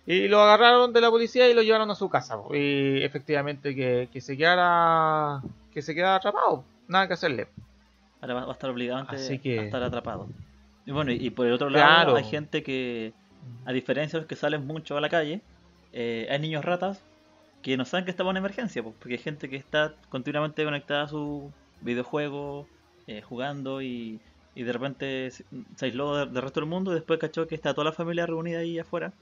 Y 0.06 0.28
lo 0.28 0.42
agarraron 0.42 0.94
de 0.94 1.00
la 1.02 1.10
policía 1.12 1.48
y 1.48 1.54
lo 1.54 1.62
llevaron 1.62 1.90
a 1.92 1.96
su 1.96 2.10
casa. 2.10 2.36
po. 2.42 2.56
Y 2.56 3.04
efectivamente 3.04 3.76
que, 3.76 4.10
que 4.12 4.20
se 4.20 4.36
quedara 4.36 5.42
que 5.74 5.82
se 5.82 5.94
quedara 5.94 6.16
atrapado. 6.16 6.64
Nada 6.88 7.08
que 7.08 7.14
hacerle. 7.14 7.48
Ahora 8.20 8.34
va 8.34 8.50
a 8.50 8.52
estar 8.52 8.70
obligado 8.72 9.06
Así 9.08 9.38
que- 9.40 9.60
a 9.60 9.64
estar 9.64 9.82
atrapado. 9.84 10.28
Y 10.86 10.92
bueno, 10.92 11.12
y 11.12 11.30
por 11.30 11.46
el 11.48 11.54
otro 11.54 11.70
lado 11.70 11.86
Claro. 11.86 12.16
hay 12.16 12.24
gente 12.24 12.64
que, 12.64 13.14
a 13.66 13.72
diferencia 13.74 14.18
de 14.18 14.22
los 14.22 14.28
que 14.30 14.36
salen 14.36 14.66
mucho 14.66 14.98
a 14.98 15.02
la 15.02 15.10
calle, 15.10 15.42
eh, 15.94 16.28
hay 16.30 16.40
niños 16.40 16.66
ratas 16.66 17.04
que 17.62 17.78
no 17.78 17.86
saben 17.86 18.06
que 18.06 18.12
estamos 18.12 18.32
en 18.32 18.38
emergencia, 18.38 18.82
pues, 18.82 18.96
porque 18.98 19.14
hay 19.16 19.20
gente 19.22 19.48
que 19.50 19.56
está 19.58 19.94
continuamente 20.10 20.64
conectada 20.64 21.04
a 21.04 21.08
su 21.08 21.52
videojuego, 21.82 22.68
eh, 23.08 23.22
jugando 23.22 23.82
y, 23.82 24.20
y 24.56 24.64
de 24.64 24.74
repente 24.74 25.32
se 25.32 25.46
aisló 25.86 26.16
de- 26.16 26.26
del 26.32 26.42
resto 26.42 26.60
del 26.60 26.70
mundo 26.70 26.92
y 26.92 26.96
después 26.96 27.20
cachó 27.20 27.48
que 27.48 27.56
está 27.56 27.74
toda 27.74 27.86
la 27.86 27.92
familia 27.94 28.26
reunida 28.26 28.60
ahí 28.60 28.80
afuera. 28.80 29.14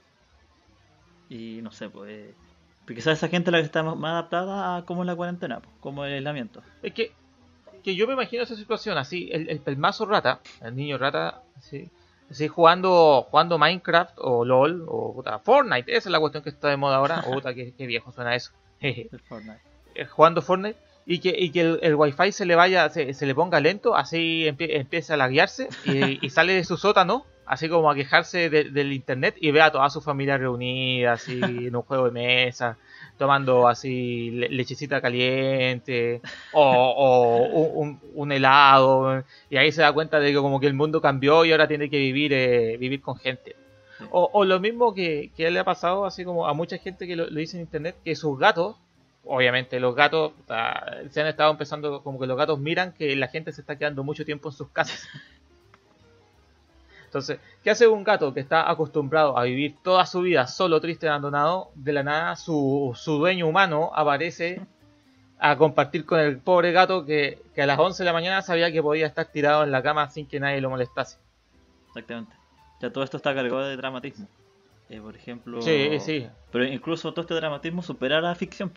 Y 1.28 1.60
no 1.62 1.70
sé, 1.70 1.88
pues... 1.90 2.10
eh, 2.10 2.34
porque 2.82 2.94
quizás 2.96 3.18
esa 3.18 3.28
gente 3.28 3.50
es 3.50 3.52
la 3.52 3.58
que 3.58 3.66
está 3.66 3.82
más, 3.82 3.96
más 3.96 4.12
adaptada 4.12 4.76
a 4.76 4.84
cómo 4.84 5.02
es 5.02 5.06
la 5.06 5.14
cuarentena, 5.14 5.60
pues, 5.60 5.74
como 5.80 6.04
el 6.04 6.14
aislamiento. 6.14 6.62
Es 6.82 6.92
que, 6.94 7.12
que 7.80 7.94
yo 7.94 8.06
me 8.06 8.12
imagino 8.14 8.42
esa 8.42 8.56
situación 8.56 8.96
así, 8.98 9.28
el, 9.32 9.48
el 9.48 9.60
pelmazo 9.60 10.06
rata, 10.06 10.40
el 10.62 10.74
niño 10.76 10.98
rata, 10.98 11.42
así, 11.56 11.88
así 12.30 12.48
jugando, 12.48 13.26
jugando 13.30 13.58
Minecraft 13.58 14.14
o 14.18 14.44
LOL 14.44 14.84
o 14.88 15.14
puta, 15.14 15.38
Fortnite, 15.38 15.90
esa 15.96 16.08
es 16.08 16.12
la 16.12 16.20
cuestión 16.20 16.42
que 16.42 16.50
está 16.50 16.68
de 16.68 16.76
moda 16.76 16.96
ahora. 16.96 17.22
Oh, 17.26 17.32
puta, 17.34 17.54
qué, 17.54 17.72
qué 17.76 17.86
viejo 17.86 18.12
suena 18.12 18.34
eso. 18.34 18.52
El 18.80 19.08
Fortnite. 19.28 19.60
eh, 19.94 20.04
jugando 20.06 20.42
Fortnite 20.42 20.78
y 21.06 21.18
que, 21.18 21.34
y 21.36 21.50
que 21.50 21.60
el, 21.62 21.78
el 21.82 21.94
wifi 21.96 22.30
se 22.32 22.44
le 22.46 22.54
vaya, 22.54 22.88
se, 22.90 23.14
se 23.14 23.26
le 23.26 23.34
ponga 23.34 23.58
lento, 23.60 23.96
así 23.96 24.44
empie- 24.46 24.76
empieza 24.76 25.14
a 25.14 25.16
laguearse 25.16 25.68
y, 25.84 26.24
y 26.24 26.30
sale 26.30 26.52
de 26.52 26.62
su 26.64 26.76
sótano, 26.76 27.24
así 27.46 27.68
como 27.68 27.90
a 27.90 27.94
quejarse 27.96 28.48
de- 28.50 28.64
del 28.70 28.92
internet 28.92 29.34
y 29.40 29.50
ve 29.50 29.60
a 29.62 29.72
toda 29.72 29.90
su 29.90 30.00
familia 30.02 30.38
reunida, 30.38 31.12
así 31.14 31.40
en 31.42 31.74
un 31.74 31.82
juego 31.82 32.04
de 32.04 32.10
mesa, 32.12 32.76
tomando 33.20 33.68
así 33.68 34.30
le- 34.30 34.48
lechecita 34.48 35.00
caliente 35.00 36.22
o, 36.52 36.62
o 36.62 37.68
un, 37.82 38.00
un 38.14 38.32
helado 38.32 39.22
y 39.50 39.58
ahí 39.58 39.70
se 39.70 39.82
da 39.82 39.92
cuenta 39.92 40.18
de 40.18 40.32
que 40.32 40.38
como 40.38 40.58
que 40.58 40.66
el 40.66 40.74
mundo 40.74 41.00
cambió 41.02 41.44
y 41.44 41.52
ahora 41.52 41.68
tiene 41.68 41.90
que 41.90 41.98
vivir, 41.98 42.32
eh, 42.32 42.76
vivir 42.78 43.00
con 43.02 43.16
gente. 43.16 43.54
O, 44.10 44.30
o, 44.32 44.44
lo 44.46 44.58
mismo 44.58 44.94
que, 44.94 45.30
que 45.36 45.50
le 45.50 45.60
ha 45.60 45.64
pasado 45.64 46.06
así 46.06 46.24
como 46.24 46.46
a 46.48 46.54
mucha 46.54 46.78
gente 46.78 47.06
que 47.06 47.14
lo, 47.16 47.26
dice 47.28 47.58
en 47.58 47.64
internet, 47.64 47.96
que 48.02 48.16
sus 48.16 48.38
gatos, 48.38 48.76
obviamente 49.24 49.78
los 49.78 49.94
gatos, 49.94 50.32
se 51.10 51.20
han 51.20 51.26
estado 51.26 51.50
empezando 51.52 52.02
como 52.02 52.18
que 52.18 52.26
los 52.26 52.38
gatos 52.38 52.58
miran 52.58 52.94
que 52.94 53.14
la 53.16 53.28
gente 53.28 53.52
se 53.52 53.60
está 53.60 53.76
quedando 53.76 54.02
mucho 54.02 54.24
tiempo 54.24 54.48
en 54.48 54.54
sus 54.54 54.68
casas. 54.70 55.06
Entonces, 57.10 57.40
¿qué 57.64 57.70
hace 57.70 57.88
un 57.88 58.04
gato 58.04 58.32
que 58.32 58.38
está 58.38 58.70
acostumbrado 58.70 59.36
a 59.36 59.42
vivir 59.42 59.74
toda 59.82 60.06
su 60.06 60.20
vida 60.20 60.46
solo, 60.46 60.80
triste, 60.80 61.08
abandonado? 61.08 61.72
De 61.74 61.92
la 61.92 62.04
nada, 62.04 62.36
su, 62.36 62.92
su 62.94 63.18
dueño 63.18 63.48
humano 63.48 63.90
aparece 63.92 64.60
a 65.40 65.56
compartir 65.56 66.06
con 66.06 66.20
el 66.20 66.38
pobre 66.38 66.70
gato 66.70 67.04
que, 67.04 67.42
que, 67.52 67.62
a 67.62 67.66
las 67.66 67.80
11 67.80 68.00
de 68.00 68.04
la 68.04 68.12
mañana 68.12 68.42
sabía 68.42 68.70
que 68.70 68.80
podía 68.80 69.08
estar 69.08 69.26
tirado 69.26 69.64
en 69.64 69.72
la 69.72 69.82
cama 69.82 70.08
sin 70.08 70.24
que 70.24 70.38
nadie 70.38 70.60
lo 70.60 70.70
molestase. 70.70 71.18
Exactamente. 71.88 72.32
Ya 72.80 72.92
todo 72.92 73.02
esto 73.02 73.16
está 73.16 73.34
cargado 73.34 73.64
de 73.64 73.76
dramatismo. 73.76 74.28
Eh, 74.88 75.00
por 75.00 75.16
ejemplo. 75.16 75.60
Sí, 75.62 75.98
sí. 75.98 76.28
Pero 76.52 76.64
incluso 76.64 77.10
todo 77.12 77.22
este 77.22 77.34
dramatismo 77.34 77.82
supera 77.82 78.20
la 78.20 78.36
ficción. 78.36 78.72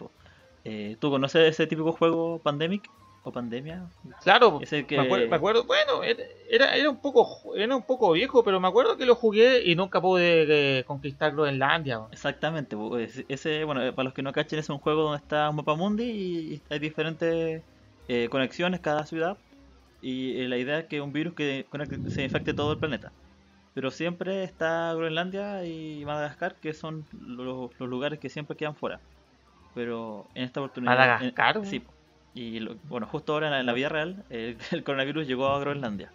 Eh, 0.64 0.98
¿Tú 1.00 1.12
conoces 1.12 1.50
ese 1.50 1.68
típico 1.68 1.92
juego 1.92 2.40
Pandemic? 2.40 2.90
O 3.24 3.32
pandemia. 3.32 3.86
Claro, 4.22 4.60
me, 4.60 5.36
acuerdo, 5.36 5.64
bueno, 5.64 6.04
era, 6.04 6.76
era 6.76 6.90
un 6.90 6.98
poco 6.98 7.56
era 7.56 7.76
un 7.76 7.84
poco 7.84 8.12
viejo, 8.12 8.44
pero 8.44 8.60
me 8.60 8.68
acuerdo 8.68 8.98
que 8.98 9.06
lo 9.06 9.16
jugué 9.16 9.64
y 9.64 9.76
nunca 9.76 10.02
pude 10.02 10.80
eh, 10.80 10.84
conquistar 10.84 11.32
Groenlandia. 11.32 12.02
Exactamente, 12.12 12.76
ese, 13.30 13.64
bueno, 13.64 13.82
eh, 13.82 13.94
para 13.94 14.06
los 14.06 14.14
que 14.14 14.22
no 14.22 14.34
cachen 14.34 14.60
es 14.60 14.70
un 14.70 14.80
juego 14.80 15.04
donde 15.04 15.20
está 15.20 15.50
un 15.50 15.56
mapa 15.56 15.76
mundi 15.76 16.04
y 16.04 16.62
hay 16.70 16.80
diferentes 16.80 17.62
eh, 18.10 18.28
conexiones 18.30 18.82
cada 18.82 19.06
ciudad 19.06 19.38
y 20.02 20.46
la 20.48 20.58
idea 20.58 20.80
es 20.80 20.86
que 20.86 21.00
un 21.00 21.14
virus 21.14 21.34
que 21.34 21.66
se 22.10 22.24
infecte 22.24 22.54
todo 22.54 22.74
el 22.74 22.78
planeta. 22.78 23.14
Pero 23.74 23.90
siempre 23.90 24.44
está 24.44 24.94
Groenlandia 24.94 25.66
y 25.66 26.04
Madagascar, 26.06 26.56
que 26.56 26.74
son 26.74 27.06
los, 27.12 27.72
lugares 27.80 28.20
que 28.20 28.30
siempre 28.30 28.58
quedan 28.58 28.76
fuera. 28.76 29.00
Pero 29.74 30.28
en 30.36 30.44
esta 30.44 30.60
oportunidad... 30.60 30.92
¿Madagascar? 30.92 31.66
sí, 31.66 31.82
y 32.34 32.66
bueno, 32.88 33.08
justo 33.08 33.34
ahora 33.34 33.60
en 33.60 33.66
la, 33.66 33.74
vida 33.74 33.90
real, 33.90 34.24
el, 34.30 34.84
coronavirus 34.84 35.28
llegó 35.28 35.48
a 35.48 35.60
Groenlandia. 35.60 36.12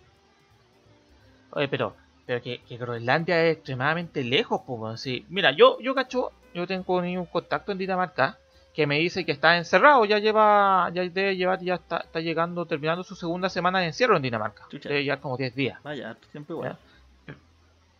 Oye, 1.51 1.69
pero, 1.69 1.95
pero 2.27 2.43
que, 2.43 2.61
Groenlandia 2.71 3.45
es 3.45 3.57
extremadamente 3.57 4.25
lejos, 4.25 4.63
pues. 4.67 5.01
Sí. 5.01 5.25
Mira, 5.29 5.53
yo, 5.53 5.79
yo 5.81 5.95
cacho, 5.95 6.33
yo 6.55 6.67
tengo 6.67 6.97
un 6.97 7.27
contacto 7.27 7.73
en 7.73 7.79
Dinamarca 7.79 8.39
que 8.75 8.87
me 8.87 8.99
dice 8.99 9.25
que 9.25 9.33
está 9.33 9.57
encerrado, 9.57 10.05
ya 10.05 10.19
lleva, 10.19 10.91
ya 10.93 11.03
debe 11.03 11.37
llevar, 11.37 11.61
ya 11.61 11.75
está, 11.75 11.99
está 11.99 12.21
llegando, 12.21 12.67
terminando 12.67 13.03
su 13.03 13.17
segunda 13.17 13.49
semana 13.49 13.81
de 13.81 13.87
encierro 13.87 14.17
en 14.17 14.23
Dinamarca. 14.23 14.67
Debe 14.71 15.03
llevar 15.03 15.21
como 15.21 15.37
10 15.37 15.55
días. 15.55 15.83
Vaya, 15.83 16.11
harto 16.11 16.29
tiempo 16.29 16.53
igual. 16.55 16.77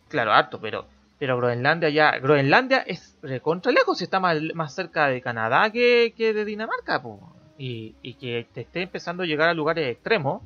Claro, 0.07 0.31
harto, 0.31 0.59
pero 0.59 0.85
pero 1.19 1.35
Groenlandia 1.35 1.89
ya, 1.89 2.17
Groenlandia 2.17 2.79
es 2.79 3.17
recontra 3.21 3.73
lejos, 3.73 4.01
está 4.01 4.21
más, 4.21 4.37
más 4.55 4.73
cerca 4.73 5.07
de 5.07 5.21
Canadá 5.21 5.69
que, 5.69 6.13
que 6.15 6.33
de 6.33 6.45
Dinamarca, 6.45 7.01
pues 7.01 7.17
y, 7.59 8.13
que 8.13 8.47
te 8.53 8.61
esté 8.61 8.83
empezando 8.83 9.23
a 9.23 9.25
llegar 9.25 9.49
a 9.49 9.53
lugares 9.53 9.89
extremos, 9.89 10.41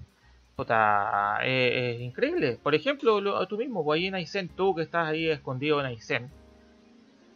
es, 1.43 2.01
increíble. 2.01 2.59
Por 2.61 2.73
ejemplo, 2.73 3.21
lo, 3.21 3.45
tú 3.47 3.57
mismo, 3.57 3.83
pues 3.83 3.99
ahí 3.99 4.07
en 4.07 4.15
Aysén, 4.15 4.49
tú 4.49 4.73
que 4.75 4.81
estás 4.81 5.07
ahí 5.07 5.29
escondido 5.29 5.79
en 5.79 5.85
Aysén, 5.85 6.31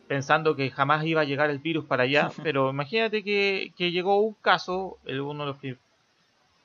pensando 0.08 0.56
que 0.56 0.72
jamás 0.72 1.06
iba 1.06 1.22
a 1.22 1.26
llegar 1.26 1.52
el 1.52 1.60
virus 1.60 1.86
para 1.86 2.04
allá, 2.04 2.32
pero 2.44 2.72
imagínate 2.72 3.24
que, 3.24 3.72
llegó 3.78 4.20
un 4.20 4.34
caso, 4.34 4.98
uno 5.06 5.46
de 5.46 5.70
los, 5.70 5.78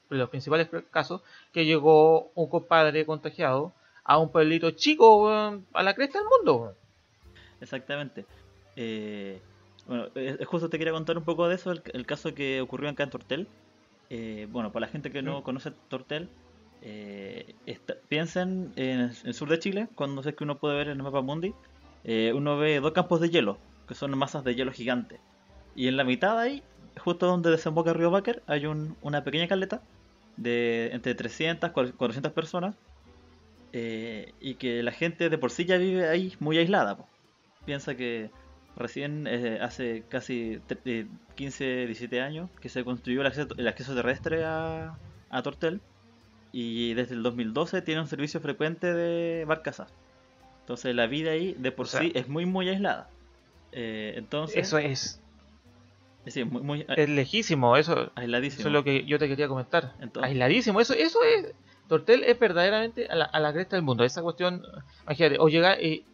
los 0.08 0.30
principales 0.30 0.68
casos, 0.90 1.20
que 1.52 1.66
llegó 1.66 2.30
un 2.34 2.48
compadre 2.48 3.04
contagiado 3.04 3.72
a 4.04 4.18
un 4.18 4.32
pueblito 4.32 4.70
chico 4.70 5.28
a 5.28 5.82
la 5.82 5.94
cresta 5.94 6.18
del 6.18 6.28
mundo. 6.28 6.74
Exactamente. 7.60 8.24
Eh, 8.74 9.38
bueno, 9.86 10.08
justo 10.46 10.68
te 10.68 10.78
quería 10.78 10.92
contar 10.92 11.18
un 11.18 11.24
poco 11.24 11.48
de 11.48 11.56
eso, 11.56 11.72
el, 11.72 12.06
caso 12.06 12.34
que 12.34 12.60
ocurrió 12.60 12.88
acá 12.90 13.02
en 13.02 13.10
Tortel. 13.10 13.48
Eh, 14.10 14.46
bueno, 14.50 14.72
para 14.72 14.86
la 14.86 14.92
gente 14.92 15.10
que 15.10 15.22
no 15.22 15.42
conoce 15.42 15.72
Tortel, 15.88 16.28
eh, 16.82 17.54
piensen 18.08 18.72
en 18.76 19.12
el, 19.24 19.34
sur 19.34 19.48
de 19.48 19.58
Chile, 19.58 19.88
cuando 19.94 20.20
es 20.20 20.34
que 20.34 20.44
uno 20.44 20.58
puede 20.58 20.76
ver 20.76 20.88
en 20.88 20.98
el 20.98 21.02
mapa 21.02 21.22
mundi, 21.22 21.54
eh, 22.04 22.32
uno 22.34 22.58
ve 22.58 22.80
dos 22.80 22.92
campos 22.92 23.20
de 23.20 23.30
hielo, 23.30 23.58
que 23.88 23.94
son 23.94 24.16
masas 24.16 24.44
de 24.44 24.54
hielo 24.54 24.72
gigantes. 24.72 25.20
Y 25.74 25.88
en 25.88 25.96
la 25.96 26.04
mitad 26.04 26.38
ahí, 26.38 26.62
justo 26.98 27.26
donde 27.26 27.50
desemboca 27.50 27.90
el 27.90 27.96
río 27.96 28.10
Baker, 28.10 28.42
hay 28.46 28.66
una 28.66 29.24
pequeña 29.24 29.48
caleta 29.48 29.82
de 30.36 30.90
entre 30.92 31.14
300 31.14 31.70
y 31.70 31.92
400 31.92 32.32
personas. 32.32 32.74
y 33.72 34.54
que 34.56 34.82
la 34.82 34.92
gente 34.92 35.30
de 35.30 35.38
por 35.38 35.50
sí 35.50 35.64
ya 35.64 35.78
vive 35.78 36.08
ahí 36.08 36.34
muy 36.40 36.58
aislada. 36.58 36.98
Piensa 37.64 37.94
que 37.94 38.30
Recién 38.76 39.26
eh, 39.26 39.58
hace 39.60 40.04
casi 40.08 40.60
15, 41.34 41.86
17 41.86 42.16
eh, 42.16 42.20
años 42.20 42.50
que 42.60 42.68
se 42.68 42.84
construyó 42.84 43.20
el 43.20 43.26
acceso, 43.68 43.94
terrestre 43.94 44.44
a, 44.44 44.96
Tortel 45.42 45.80
y 46.52 46.94
desde 46.94 47.14
el 47.14 47.22
2012 47.22 47.82
tiene 47.82 48.00
un 48.00 48.06
servicio 48.06 48.40
frecuente 48.40 48.92
de 48.92 49.44
barcazas. 49.44 49.92
Entonces 50.60 50.94
la 50.94 51.06
vida 51.06 51.32
ahí 51.32 51.54
de 51.58 51.72
por 51.72 51.88
sí 51.88 52.12
es 52.14 52.28
muy 52.28 52.46
muy 52.46 52.68
aislada. 52.68 53.08
Eh, 53.72 54.14
entonces 54.16 54.58
eso 54.58 54.78
es 54.78 55.18
es, 56.24 56.46
muy, 56.46 56.86
es 56.88 57.08
lejísimo, 57.08 57.76
eso, 57.76 58.12
aisladísimo. 58.14 58.60
eso 58.60 58.68
es 58.68 58.72
lo 58.72 58.84
que 58.84 59.04
yo 59.04 59.18
te 59.18 59.26
quería 59.28 59.48
comentar. 59.48 59.94
aisladísimo, 60.22 60.80
eso 60.80 60.94
eso 60.94 61.18
es 61.24 61.52
Tortel 61.88 62.24
es 62.24 62.38
verdaderamente 62.38 63.06
a 63.08 63.16
la, 63.16 63.24
a 63.24 63.40
la 63.40 63.52
cresta 63.52 63.76
del 63.76 63.84
mundo. 63.84 64.04
Esa 64.04 64.22
cuestión, 64.22 64.62
imagínate, 65.04 65.36
o 65.38 65.48
llegar 65.48 65.82
y 65.82 66.04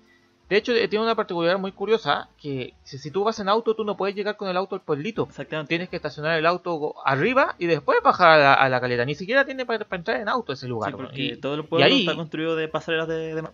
de 0.48 0.56
hecho, 0.56 0.72
eh, 0.72 0.88
tiene 0.88 1.04
una 1.04 1.14
particularidad 1.14 1.58
muy 1.58 1.72
curiosa, 1.72 2.28
que 2.40 2.72
si 2.82 3.10
tú 3.10 3.22
vas 3.22 3.38
en 3.38 3.50
auto, 3.50 3.74
tú 3.74 3.84
no 3.84 3.98
puedes 3.98 4.16
llegar 4.16 4.36
con 4.38 4.48
el 4.48 4.56
auto 4.56 4.76
al 4.76 4.80
pueblito. 4.80 5.26
Exactamente. 5.28 5.68
Tienes 5.68 5.90
que 5.90 5.96
estacionar 5.96 6.38
el 6.38 6.46
auto 6.46 6.94
arriba 7.04 7.54
y 7.58 7.66
después 7.66 7.98
bajar 8.02 8.40
a 8.40 8.68
la, 8.68 8.80
caleta. 8.80 9.04
Ni 9.04 9.14
siquiera 9.14 9.44
tiene 9.44 9.66
para, 9.66 9.86
entrar 9.90 10.20
en 10.20 10.28
auto 10.28 10.54
ese 10.54 10.66
lugar. 10.66 10.90
Sí, 10.90 10.96
porque 10.96 11.36
todo 11.36 11.54
el 11.54 11.64
pueblo 11.64 11.86
está 11.86 12.16
construido 12.16 12.56
de 12.56 12.66
pasarelas 12.66 13.08
de, 13.08 13.34
de 13.34 13.48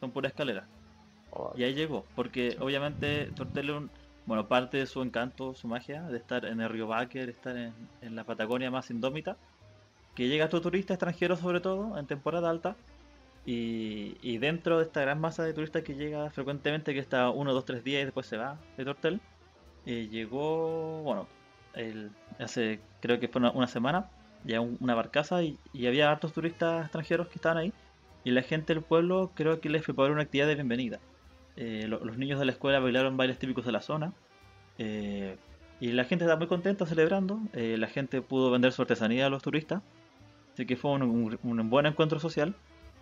Son 0.00 0.10
pura 0.12 0.28
escalera. 0.28 0.64
Oh. 1.30 1.52
Y 1.56 1.64
ahí 1.64 1.74
llegó, 1.74 2.06
porque 2.16 2.56
obviamente 2.58 3.26
Tortelón, 3.36 3.90
bueno, 4.24 4.48
parte 4.48 4.78
de 4.78 4.86
su 4.86 5.02
encanto, 5.02 5.54
su 5.54 5.68
magia, 5.68 6.02
de 6.02 6.16
estar 6.16 6.46
en 6.46 6.60
el 6.60 6.70
río 6.70 6.86
Baker, 6.86 7.28
estar 7.28 7.56
en, 7.56 7.74
en 8.00 8.16
la 8.16 8.24
Patagonia 8.24 8.70
más 8.70 8.90
indómita, 8.90 9.36
que 10.14 10.26
llega 10.26 10.46
a 10.46 10.48
tu 10.48 10.60
turista 10.60 10.94
extranjero 10.94 11.36
sobre 11.36 11.60
todo, 11.60 11.98
en 11.98 12.06
temporada 12.06 12.50
alta, 12.50 12.76
y, 13.46 14.38
dentro 14.38 14.78
de 14.78 14.84
esta 14.84 15.00
gran 15.00 15.20
masa 15.20 15.42
de 15.44 15.52
turistas 15.52 15.82
que 15.82 15.94
llega 15.94 16.30
frecuentemente, 16.30 16.92
que 16.92 17.00
está 17.00 17.30
uno, 17.30 17.52
dos, 17.52 17.64
tres 17.64 17.82
días 17.82 18.02
y 18.02 18.04
después 18.04 18.26
se 18.26 18.36
va 18.36 18.58
de 18.76 18.84
Tortel, 18.84 19.20
eh, 19.86 20.08
llegó, 20.10 21.02
bueno, 21.02 21.26
hace 22.38 22.80
creo 23.00 23.18
que 23.18 23.28
fue 23.28 23.40
una, 23.50 23.66
semana, 23.66 24.10
ya 24.44 24.60
una 24.60 24.94
barcaza 24.94 25.42
y, 25.42 25.58
había 25.86 26.10
hartos 26.10 26.32
turistas 26.32 26.84
extranjeros 26.84 27.28
que 27.28 27.36
estaban 27.36 27.58
ahí. 27.58 27.72
Y 28.22 28.32
la 28.32 28.42
gente 28.42 28.74
del 28.74 28.82
pueblo 28.82 29.30
creo 29.34 29.60
que 29.60 29.70
les 29.70 29.82
preparó 29.82 30.12
una 30.12 30.22
actividad 30.22 30.46
de 30.46 30.54
bienvenida. 30.54 31.00
Eh, 31.56 31.86
los 31.88 32.18
niños 32.18 32.38
de 32.38 32.44
la 32.44 32.52
escuela 32.52 32.78
bailaron 32.78 33.16
bailes 33.16 33.38
típicos 33.38 33.64
de 33.64 33.72
la 33.72 33.80
zona. 33.80 34.12
Eh, 34.76 35.38
y 35.80 35.92
la 35.92 36.04
gente 36.04 36.24
estaba 36.24 36.38
muy 36.38 36.46
contenta 36.46 36.84
celebrando. 36.84 37.40
la 37.54 37.86
gente 37.86 38.20
pudo 38.20 38.50
vender 38.50 38.72
su 38.72 38.82
artesanía 38.82 39.26
a 39.26 39.30
los 39.30 39.42
turistas. 39.42 39.82
Así 40.52 40.66
que 40.66 40.76
fue 40.76 40.90
un 40.90 41.70
buen 41.70 41.86
encuentro 41.86 42.20
social 42.20 42.54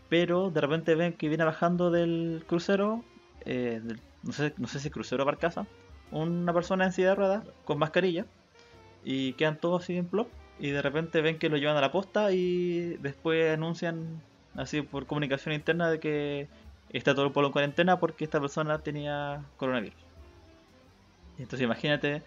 pero 0.09 0.50
de 0.50 0.61
repente 0.61 0.95
ven 0.95 1.12
que 1.12 1.29
viene 1.29 1.45
bajando 1.45 1.91
del 1.91 2.45
crucero, 2.47 3.05
eh, 3.45 3.81
no, 4.23 4.33
sé, 4.33 4.55
no 4.57 4.67
sé 4.67 4.81
si 4.81 4.91
crucero 4.91 5.23
o 5.23 5.27
barcaza, 5.27 5.67
una 6.11 6.53
persona 6.53 6.87
en 6.87 6.93
silla 6.93 7.11
de 7.11 7.15
ruedas 7.15 7.45
con 7.65 7.79
mascarilla 7.79 8.27
y 9.05 9.35
quedan 9.35 9.59
todos 9.59 9.83
así 9.83 9.97
en 9.97 10.07
plop 10.07 10.29
y 10.59 10.71
de 10.71 10.83
repente 10.83 11.21
ven 11.21 11.38
que 11.38 11.49
lo 11.49 11.57
llevan 11.57 11.77
a 11.77 11.81
la 11.81 11.93
posta 11.93 12.33
y 12.33 12.97
después 13.00 13.53
anuncian 13.53 14.23
así 14.57 14.83
por 14.83 15.07
comunicación 15.07 15.55
interna 15.55 15.91
de 15.91 16.00
que 16.00 16.49
está 16.91 17.15
todo 17.15 17.27
el 17.27 17.33
pueblo 17.33 17.49
en 17.49 17.53
cuarentena 17.53 18.00
porque 18.00 18.25
esta 18.25 18.41
persona 18.41 18.79
tenía 18.79 19.45
coronavirus. 19.57 20.09
Entonces 21.38 21.65
imagínate 21.65 22.23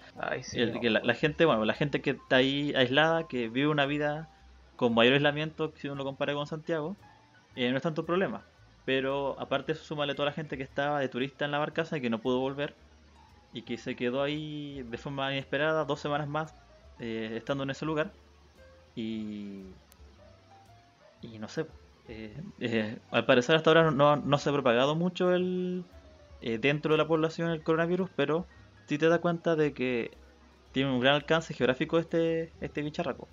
que 0.80 0.90
la, 0.90 1.02
la, 1.04 1.14
gente, 1.14 1.44
bueno, 1.44 1.66
la 1.66 1.74
gente 1.74 2.02
que 2.02 2.12
está 2.12 2.38
ahí 2.38 2.74
aislada, 2.76 3.28
que 3.28 3.50
vive 3.50 3.68
una 3.68 3.86
vida 3.86 4.30
con 4.78 4.94
mayor 4.94 5.16
aislamiento 5.16 5.74
si 5.76 5.88
uno 5.88 5.98
lo 5.98 6.06
compara 6.06 6.34
con 6.34 6.48
Santiago, 6.48 6.96
eh, 7.56 7.72
no 7.72 7.78
es 7.78 7.84
tanto 7.84 8.06
problema. 8.06 8.44
Pero 8.86 9.40
aparte 9.40 9.74
eso, 9.74 9.84
súmale 9.84 10.16
toda 10.16 10.28
la 10.28 10.34
gente 10.34 10.58
que 10.58 10.64
estaba 10.64 11.00
de 11.00 11.10
turista 11.10 11.46
en 11.46 11.52
la 11.52 11.60
barcaza 11.60 11.98
y 11.98 12.02
que 12.02 12.10
no 12.10 12.20
pudo 12.20 12.40
volver 12.40 12.74
y 13.54 13.64
que 13.64 13.78
se 13.78 13.96
quedó 13.96 14.24
ahí 14.24 14.84
de 14.90 14.98
forma 14.98 15.32
inesperada 15.32 15.86
dos 15.86 16.00
semanas 16.00 16.28
más 16.28 16.54
eh, 17.00 17.34
estando 17.36 17.64
en 17.64 17.70
ese 17.70 17.86
lugar. 17.86 18.12
Y, 18.96 19.64
y 21.22 21.40
no 21.40 21.48
sé, 21.48 21.66
eh, 22.10 22.98
al 23.12 23.26
parecer 23.26 23.56
hasta 23.56 23.70
ahora 23.70 23.92
no, 23.92 24.16
no, 24.16 24.38
se 24.38 24.50
ha 24.50 24.54
propagado 24.54 24.96
mucho 24.96 25.34
el 25.34 25.86
dentro 26.42 26.94
de 26.94 26.98
la 26.98 27.08
población 27.08 27.52
el 27.52 27.62
coronavirus, 27.62 28.10
pero 28.16 28.48
si 28.88 28.98
te 28.98 29.08
das 29.08 29.20
cuenta 29.20 29.56
de 29.56 29.74
que 29.74 30.12
tiene 30.72 30.92
un 30.92 31.00
gran 31.00 31.16
alcance 31.16 31.54
geográfico 31.54 32.00
este, 32.00 32.52
este 32.62 32.82
bicharraco. 32.82 33.28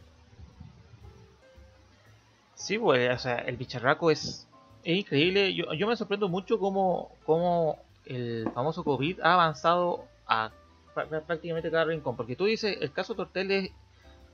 Sí, 2.58 2.76
pues, 2.76 3.08
o 3.14 3.18
sea, 3.18 3.36
el 3.36 3.56
bicharraco 3.56 4.10
es, 4.10 4.48
es 4.82 4.98
increíble. 4.98 5.54
Yo, 5.54 5.72
yo 5.74 5.86
me 5.86 5.96
sorprendo 5.96 6.28
mucho 6.28 6.58
cómo, 6.58 7.12
cómo 7.24 7.78
el 8.04 8.50
famoso 8.52 8.82
COVID 8.82 9.20
ha 9.20 9.34
avanzado 9.34 10.04
a 10.26 10.50
prácticamente 10.92 11.70
cada 11.70 11.84
rincón. 11.84 12.16
Porque 12.16 12.34
tú 12.34 12.46
dices, 12.46 12.76
el 12.80 12.92
caso 12.92 13.14
Torteles, 13.14 13.70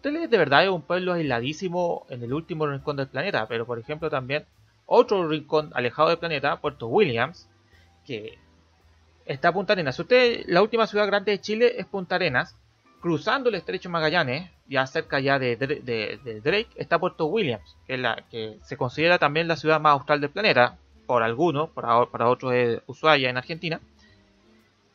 Torteles 0.01 0.31
de 0.31 0.39
verdad 0.39 0.65
es 0.65 0.71
un 0.71 0.81
pueblo 0.81 1.13
aisladísimo 1.13 2.07
en 2.09 2.23
el 2.23 2.33
último 2.33 2.67
rincón 2.67 2.97
del 2.97 3.09
planeta. 3.09 3.47
Pero 3.47 3.67
por 3.67 3.79
ejemplo 3.79 4.09
también 4.09 4.47
otro 4.87 5.29
rincón 5.29 5.71
alejado 5.75 6.09
del 6.09 6.19
planeta, 6.19 6.61
Puerto 6.63 6.87
Williams, 6.87 7.47
que 8.07 8.39
está 9.27 9.53
Punta 9.53 9.75
Arenas. 9.75 9.99
Usted, 9.99 10.45
la 10.47 10.63
última 10.63 10.87
ciudad 10.87 11.07
grande 11.07 11.33
de 11.33 11.41
Chile 11.43 11.75
es 11.77 11.85
Punta 11.85 12.15
Arenas. 12.15 12.57
Cruzando 13.05 13.51
el 13.51 13.57
estrecho 13.57 13.91
Magallanes, 13.91 14.51
ya 14.67 14.87
cerca 14.87 15.21
ya 15.21 15.39
de, 15.39 15.57
Drake, 16.43 16.71
está 16.75 16.99
Puerto 16.99 17.27
Williams, 17.27 17.77
que, 17.87 17.97
es 17.97 18.01
la, 18.01 18.25
que 18.31 18.59
se 18.63 18.79
considera 18.79 19.19
también 19.19 19.47
la 19.47 19.57
ciudad 19.57 19.79
más 19.79 19.93
austral 19.93 20.23
del 20.23 20.31
planeta, 20.31 20.79
por 21.05 21.23
algunos, 21.23 21.69
para, 21.69 22.07
para 22.07 22.31
otros 22.31 22.55
es 22.55 22.81
Ushuaia 22.87 23.29
en 23.29 23.37
Argentina. 23.37 23.79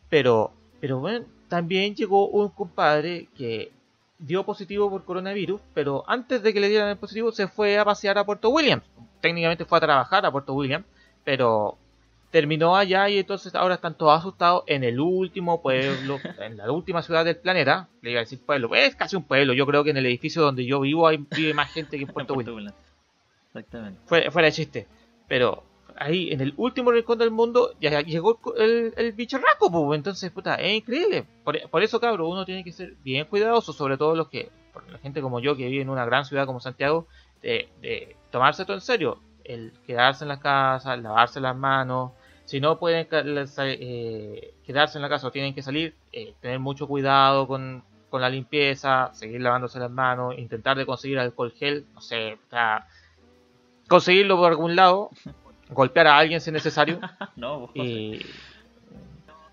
Pero, 0.09 0.51
pero 0.81 0.97
bueno, 0.97 1.23
también 1.49 1.93
llegó 1.93 2.27
un 2.29 2.49
compadre 2.49 3.27
que 3.37 3.71
dio 4.17 4.43
positivo 4.43 4.89
por 4.89 5.05
coronavirus, 5.05 5.61
pero 5.75 6.03
antes 6.07 6.41
de 6.41 6.51
que 6.51 6.61
le 6.61 6.69
dieran 6.69 6.89
el 6.89 6.97
positivo 6.97 7.31
se 7.31 7.47
fue 7.47 7.77
a 7.77 7.85
pasear 7.85 8.17
a 8.17 8.25
Puerto 8.25 8.49
Williams. 8.49 8.85
Técnicamente 9.21 9.65
fue 9.65 9.77
a 9.77 9.81
trabajar 9.81 10.25
a 10.25 10.31
Puerto 10.31 10.55
Williams, 10.55 10.87
pero 11.23 11.77
terminó 12.31 12.75
allá 12.75 13.09
y 13.09 13.17
entonces 13.17 13.55
ahora 13.55 13.75
están 13.75 13.95
todos 13.95 14.19
asustados 14.19 14.63
en 14.67 14.83
el 14.83 15.00
último 15.00 15.62
pueblo, 15.62 16.17
en 16.39 16.57
la 16.57 16.71
última 16.71 17.01
ciudad 17.01 17.25
del 17.25 17.38
planeta. 17.38 17.88
Le 18.01 18.12
iba 18.12 18.19
a 18.19 18.24
decir 18.24 18.39
pueblo, 18.39 18.74
es 18.75 18.95
casi 18.95 19.15
un 19.15 19.24
pueblo. 19.24 19.53
Yo 19.53 19.65
creo 19.65 19.83
que 19.83 19.89
en 19.91 19.98
el 19.98 20.05
edificio 20.05 20.41
donde 20.41 20.65
yo 20.65 20.79
vivo 20.79 21.07
hay, 21.07 21.17
vive 21.17 21.53
más 21.53 21.71
gente 21.71 21.98
que 21.98 22.03
en 22.03 22.09
Puerto, 22.13 22.36
Williams. 22.36 22.74
Exactamente. 23.48 24.00
Fuera, 24.05 24.45
de 24.48 24.51
chiste. 24.51 24.88
Pero 25.27 25.63
ahí 25.95 26.31
en 26.31 26.41
el 26.41 26.53
último 26.57 26.91
rincón 26.91 27.17
del 27.17 27.31
mundo 27.31 27.74
ya 27.81 28.01
llegó 28.01 28.39
el, 28.57 28.93
el 28.95 29.12
bicharraco, 29.13 29.71
pues. 29.71 29.98
Entonces, 29.98 30.31
puta, 30.31 30.55
es 30.55 30.77
increíble. 30.77 31.25
Por, 31.43 31.83
eso, 31.83 32.00
cabrón, 32.00 32.31
uno 32.31 32.45
tiene 32.45 32.63
que 32.63 32.71
ser 32.71 32.93
bien 33.03 33.25
cuidadoso, 33.25 33.74
sobre 33.74 33.98
todo 33.98 34.15
los 34.15 34.29
que, 34.29 34.50
la 34.91 35.00
gente 35.00 35.21
como 35.21 35.39
yo 35.39 35.55
que 35.55 35.67
vive 35.67 35.81
en 35.81 35.89
una 35.89 36.05
gran 36.05 36.25
ciudad 36.25 36.45
como 36.45 36.59
Santiago, 36.59 37.07
de, 37.41 37.69
de 37.81 38.15
tomarse 38.29 38.65
todo 38.65 38.77
en 38.77 38.81
serio. 38.81 39.19
El 39.43 39.74
quedarse 39.88 40.25
en 40.25 40.27
la 40.27 40.39
casa, 40.39 40.95
lavarse 40.95 41.39
las 41.39 41.55
manos, 41.55 42.12
si 42.49 42.59
no 42.59 42.79
pueden 42.79 43.07
eh, 43.11 44.55
quedarse 44.65 44.97
en 44.97 45.03
la 45.03 45.09
casa 45.09 45.27
o 45.27 45.31
tienen 45.31 45.53
que 45.53 45.61
salir, 45.61 45.93
eh, 46.11 46.33
tener 46.41 46.57
mucho 46.57 46.87
cuidado 46.87 47.47
con, 47.47 47.83
la 48.11 48.27
limpieza, 48.27 49.11
seguir 49.13 49.39
lavándose 49.39 49.77
las 49.77 49.91
manos, 49.91 50.35
intentar 50.35 50.75
de 50.75 50.87
conseguir 50.87 51.19
alcohol 51.19 51.51
gel, 51.51 51.85
no 51.93 52.01
sé, 52.01 52.39
conseguirlo 53.87 54.37
por 54.37 54.49
algún 54.49 54.75
lado, 54.75 55.11
golpear 55.69 56.07
a 56.07 56.17
alguien 56.17 56.41
si 56.41 56.49
es 56.49 56.53
necesario. 56.55 56.99
no, 57.35 57.69
y... 57.75 58.19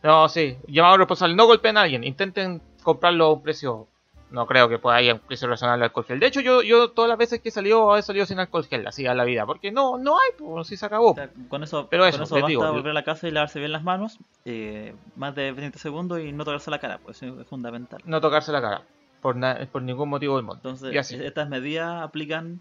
No, 0.03 0.31
sí, 0.31 0.57
llamado 0.67 0.97
responsable, 0.97 1.35
no 1.37 1.45
golpeen 1.45 1.77
a 1.77 1.83
alguien, 1.83 2.03
intenten 2.03 2.63
comprarlo 2.83 3.27
a 3.27 3.33
un 3.35 3.43
precio 3.43 3.89
no 4.31 4.47
creo 4.47 4.69
que 4.69 4.79
pueda 4.79 4.97
haber 4.97 5.15
un 5.15 5.19
precio 5.21 5.49
razonable 5.49 5.81
de 5.81 5.85
alcohol 5.87 6.05
gel. 6.05 6.21
De 6.21 6.27
hecho, 6.27 6.41
yo, 6.41 6.63
yo 6.63 6.91
todas 6.91 7.09
las 7.09 7.19
veces 7.19 7.41
que 7.41 7.51
he 7.51 7.53
salido 7.53 7.97
he 7.97 8.03
salido 8.03 8.27
sin 8.27 8.39
alcohol 8.39 8.65
gel, 8.65 8.87
así 8.87 9.07
a 9.07 9.15
la 9.15 9.25
vida, 9.25 9.47
porque 9.47 9.71
no, 9.71 9.99
no 9.99 10.19
hay, 10.19 10.31
pues 10.37 10.67
si 10.67 10.77
se 10.77 10.87
acabó. 10.87 11.15
con 11.49 11.63
eso, 11.63 11.89
Pero 11.89 12.07
eso, 12.07 12.19
con 12.19 12.25
eso 12.25 12.35
basta 12.35 12.49
digo, 12.49 12.73
volver 12.73 12.91
a 12.91 12.95
la 12.95 13.05
casa 13.05 13.29
y 13.29 13.31
lavarse 13.31 13.59
bien 13.59 13.73
las 13.73 13.85
manos, 13.85 14.19
eh, 14.45 14.95
más 15.17 15.35
de 15.35 15.53
20 15.53 15.79
segundos 15.79 16.21
y 16.21 16.33
no 16.33 16.45
tocarse 16.45 16.71
la 16.71 16.79
cara, 16.79 16.99
pues 16.99 17.23
es 17.23 17.33
fundamental. 17.49 18.01
No 18.05 18.21
tocarse 18.21 18.53
la 18.53 18.61
cara, 18.61 18.83
por, 19.21 19.37
por 19.69 19.83
ningún 19.83 20.09
motivo 20.09 20.37
del 20.37 20.45
mundo. 20.45 20.61
Entonces, 20.65 21.13
estas 21.13 21.49
medidas 21.49 22.03
aplican 22.03 22.61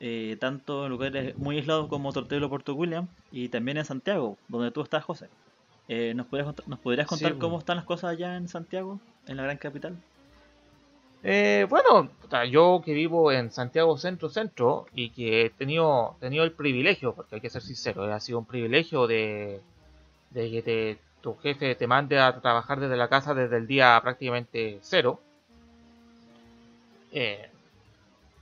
eh, 0.00 0.36
tanto 0.40 0.86
en 0.86 0.90
lugares 0.90 1.36
muy 1.36 1.56
aislados 1.56 1.88
como 1.88 2.12
Tortelo 2.12 2.48
Puerto 2.48 2.74
William 2.74 3.08
y 3.30 3.48
también 3.48 3.76
en 3.76 3.84
Santiago, 3.84 4.38
donde 4.48 4.70
tú 4.70 4.80
estás, 4.80 5.04
José. 5.04 5.28
Eh, 5.88 6.14
¿nos, 6.14 6.26
podrías, 6.26 6.54
¿Nos 6.66 6.78
podrías 6.78 7.06
contar 7.06 7.36
cómo 7.36 7.58
están 7.58 7.76
las 7.76 7.84
cosas 7.84 8.12
allá 8.12 8.36
en 8.36 8.48
Santiago, 8.48 9.00
en 9.26 9.36
la 9.36 9.42
gran 9.42 9.58
capital? 9.58 9.96
Eh, 11.22 11.66
bueno, 11.68 12.10
yo 12.50 12.80
que 12.84 12.94
vivo 12.94 13.30
en 13.32 13.50
Santiago 13.50 13.98
Centro 13.98 14.30
Centro 14.30 14.86
y 14.94 15.10
que 15.10 15.46
he 15.46 15.50
tenido, 15.50 16.16
tenido 16.20 16.44
el 16.44 16.52
privilegio, 16.52 17.14
porque 17.14 17.36
hay 17.36 17.40
que 17.40 17.50
ser 17.50 17.62
sincero, 17.62 18.04
ha 18.04 18.20
sido 18.20 18.38
un 18.38 18.46
privilegio 18.46 19.06
de, 19.06 19.60
de 20.30 20.50
que 20.50 20.98
tu 21.20 21.36
jefe 21.36 21.74
te 21.74 21.86
mande 21.86 22.18
a 22.18 22.40
trabajar 22.40 22.80
desde 22.80 22.96
la 22.96 23.08
casa 23.08 23.34
desde 23.34 23.58
el 23.58 23.66
día 23.66 23.98
prácticamente 24.02 24.78
cero. 24.80 25.20
Eh, 27.12 27.50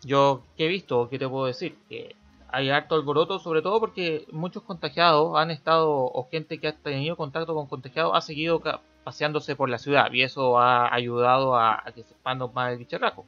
yo 0.04 0.42
que 0.56 0.66
he 0.66 0.68
visto, 0.68 1.08
¿qué 1.08 1.18
te 1.18 1.28
puedo 1.28 1.46
decir? 1.46 1.76
Que 1.88 2.14
hay 2.50 2.70
harto 2.70 2.94
alboroto, 2.94 3.38
sobre 3.38 3.62
todo 3.62 3.80
porque 3.80 4.26
muchos 4.30 4.62
contagiados 4.62 5.36
han 5.36 5.50
estado, 5.50 5.90
o 5.90 6.28
gente 6.30 6.58
que 6.58 6.68
ha 6.68 6.76
tenido 6.76 7.16
contacto 7.16 7.54
con 7.54 7.66
contagiados 7.66 8.12
ha 8.14 8.20
seguido 8.20 8.62
paseándose 9.04 9.56
por 9.56 9.68
la 9.68 9.78
ciudad 9.78 10.12
y 10.12 10.22
eso 10.22 10.58
ha 10.58 10.92
ayudado 10.92 11.56
a, 11.56 11.82
que 11.94 12.02
se 12.02 12.12
expanda 12.12 12.46
más 12.48 12.72
el 12.72 12.78
bicharraco. 12.78 13.24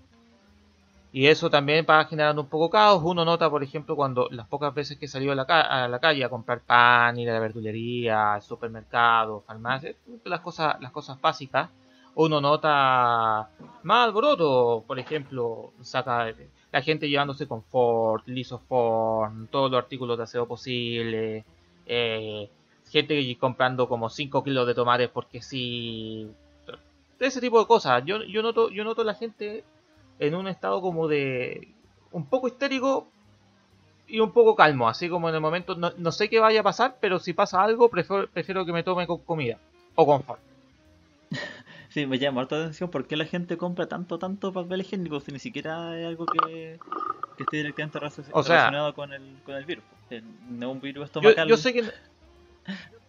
Y 1.12 1.26
eso 1.26 1.50
también 1.50 1.84
va 1.88 2.04
generando 2.04 2.42
un 2.42 2.48
poco 2.48 2.70
caos. 2.70 3.02
Uno 3.04 3.24
nota, 3.24 3.50
por 3.50 3.64
ejemplo, 3.64 3.96
cuando 3.96 4.28
las 4.30 4.46
pocas 4.46 4.72
veces 4.72 4.96
que 4.96 5.08
salió 5.08 5.32
a 5.32 5.34
la, 5.34 5.42
a 5.42 5.88
la 5.88 5.98
calle 5.98 6.24
a 6.24 6.28
comprar 6.28 6.60
pan, 6.60 7.18
ir 7.18 7.28
a 7.30 7.32
la 7.32 7.40
verdulería, 7.40 8.34
al 8.34 8.42
supermercado, 8.42 9.42
farmacia, 9.44 9.94
las 10.24 10.40
cosas, 10.40 10.80
las 10.80 10.92
cosas 10.92 11.20
básicas, 11.20 11.68
uno 12.14 12.40
nota 12.40 13.48
más 13.82 14.04
alboroto, 14.06 14.84
por 14.86 14.98
ejemplo, 14.98 15.72
saca 15.80 16.26
la 16.72 16.82
gente 16.82 17.08
llevándose 17.08 17.48
confort, 17.48 18.26
lisoform, 18.28 19.48
todos 19.48 19.70
los 19.70 19.78
artículos 19.78 20.16
de 20.18 20.24
aseo 20.24 20.46
posible, 20.46 21.44
eh, 21.86 22.48
gente 22.90 23.36
comprando 23.38 23.88
como 23.88 24.10
5 24.10 24.44
kilos 24.44 24.66
de 24.66 24.74
tomates 24.74 25.08
porque 25.08 25.40
sí. 25.40 26.28
Ese 27.18 27.40
tipo 27.40 27.60
de 27.60 27.66
cosas. 27.66 28.02
Yo, 28.04 28.22
yo, 28.24 28.42
noto, 28.42 28.70
yo 28.70 28.82
noto 28.84 29.04
la 29.04 29.14
gente 29.14 29.64
en 30.18 30.34
un 30.34 30.48
estado 30.48 30.80
como 30.80 31.08
de. 31.08 31.68
un 32.12 32.26
poco 32.26 32.48
histérico 32.48 33.08
y 34.08 34.20
un 34.20 34.32
poco 34.32 34.56
calmo. 34.56 34.88
Así 34.88 35.08
como 35.08 35.28
en 35.28 35.34
el 35.34 35.40
momento. 35.40 35.74
No, 35.74 36.12
sé 36.12 36.28
qué 36.28 36.40
vaya 36.40 36.60
a 36.60 36.64
pasar, 36.64 36.96
pero 37.00 37.18
si 37.18 37.32
pasa 37.32 37.62
algo, 37.62 37.88
prefiero, 37.88 38.28
prefiero 38.28 38.66
que 38.66 38.72
me 38.72 38.82
tome 38.82 39.06
con 39.06 39.18
comida 39.18 39.58
o 39.94 40.06
confort. 40.06 40.40
Sí, 41.90 42.06
me 42.06 42.20
llama 42.20 42.42
harta 42.42 42.54
atención 42.56 42.88
por 42.88 43.08
qué 43.08 43.16
la 43.16 43.24
gente 43.24 43.56
compra 43.56 43.88
tanto, 43.88 44.16
tanto 44.16 44.52
papel 44.52 44.80
higiénico 44.80 45.18
si 45.18 45.32
ni 45.32 45.40
siquiera 45.40 45.98
es 45.98 46.06
algo 46.06 46.24
que, 46.24 46.78
esté 47.36 47.56
directamente 47.56 47.98
relacionado 47.98 48.94
con, 48.94 49.12
el, 49.12 49.22
con 49.44 49.56
el 49.56 49.64
virus. 49.64 49.82
No 50.48 50.70
un 50.70 50.80
virus 50.80 51.06
estomacal. 51.06 51.48
yo 51.48 51.56
sé 51.56 51.72
que 51.72 51.82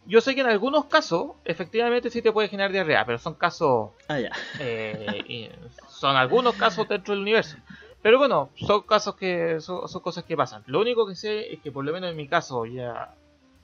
yo 0.05 0.21
sé 0.21 0.35
que 0.35 0.41
en 0.41 0.47
algunos 0.47 0.85
casos, 0.85 1.33
efectivamente 1.45 2.09
sí 2.09 2.21
te 2.21 2.31
puede 2.31 2.47
generar 2.47 2.71
diarrea, 2.71 3.05
pero 3.05 3.17
son 3.17 3.35
casos. 3.35 3.91
Ah, 4.07 4.19
ya. 4.19 4.31
Eh, 4.59 5.51
son 5.89 6.15
algunos 6.15 6.55
casos 6.55 6.87
dentro 6.87 7.13
del 7.13 7.21
universo. 7.21 7.57
Pero 8.01 8.17
bueno, 8.17 8.49
son 8.55 8.81
casos 8.81 9.15
que. 9.15 9.61
Son, 9.61 9.87
cosas 10.01 10.23
que 10.23 10.35
pasan. 10.35 10.63
Lo 10.65 10.79
único 10.79 11.07
que 11.07 11.15
sé 11.15 11.53
es 11.53 11.59
que, 11.61 11.71
por 11.71 11.85
lo 11.85 11.93
menos 11.93 12.09
en 12.09 12.17
mi 12.17 12.27
caso, 12.27 12.65
ya. 12.65 13.13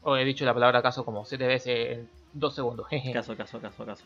O 0.03 0.15
he 0.15 0.23
dicho 0.23 0.45
la 0.45 0.53
palabra 0.53 0.81
caso 0.81 1.03
como 1.03 1.25
siete 1.25 1.47
veces 1.47 1.97
en 1.97 2.09
dos 2.33 2.55
segundos. 2.55 2.87
caso, 3.13 3.35
caso, 3.35 3.59
caso, 3.59 3.85
caso. 3.85 4.03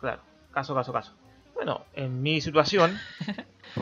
Claro, 0.00 0.22
caso, 0.52 0.74
caso, 0.74 0.92
caso. 0.92 1.12
Bueno, 1.54 1.84
en 1.94 2.22
mi 2.22 2.40
situación. 2.40 2.98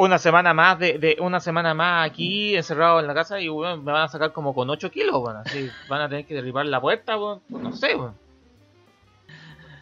Una 0.00 0.18
semana 0.18 0.54
más 0.54 0.78
de, 0.78 1.16
una 1.18 1.40
semana 1.40 1.74
más 1.74 2.08
aquí 2.08 2.54
encerrado 2.54 3.00
en 3.00 3.08
la 3.08 3.14
casa 3.14 3.40
y 3.40 3.50
me 3.50 3.76
van 3.78 4.02
a 4.02 4.06
sacar 4.06 4.30
como 4.30 4.54
con 4.54 4.70
8 4.70 4.92
kilos, 4.92 5.20
bueno, 5.20 5.40
así 5.40 5.68
van 5.88 6.02
a 6.02 6.08
tener 6.08 6.24
que 6.24 6.34
derribar 6.34 6.66
la 6.66 6.80
puerta, 6.80 7.16
bueno, 7.16 7.42
no 7.50 7.72
sé, 7.72 7.96
bueno. 7.96 8.14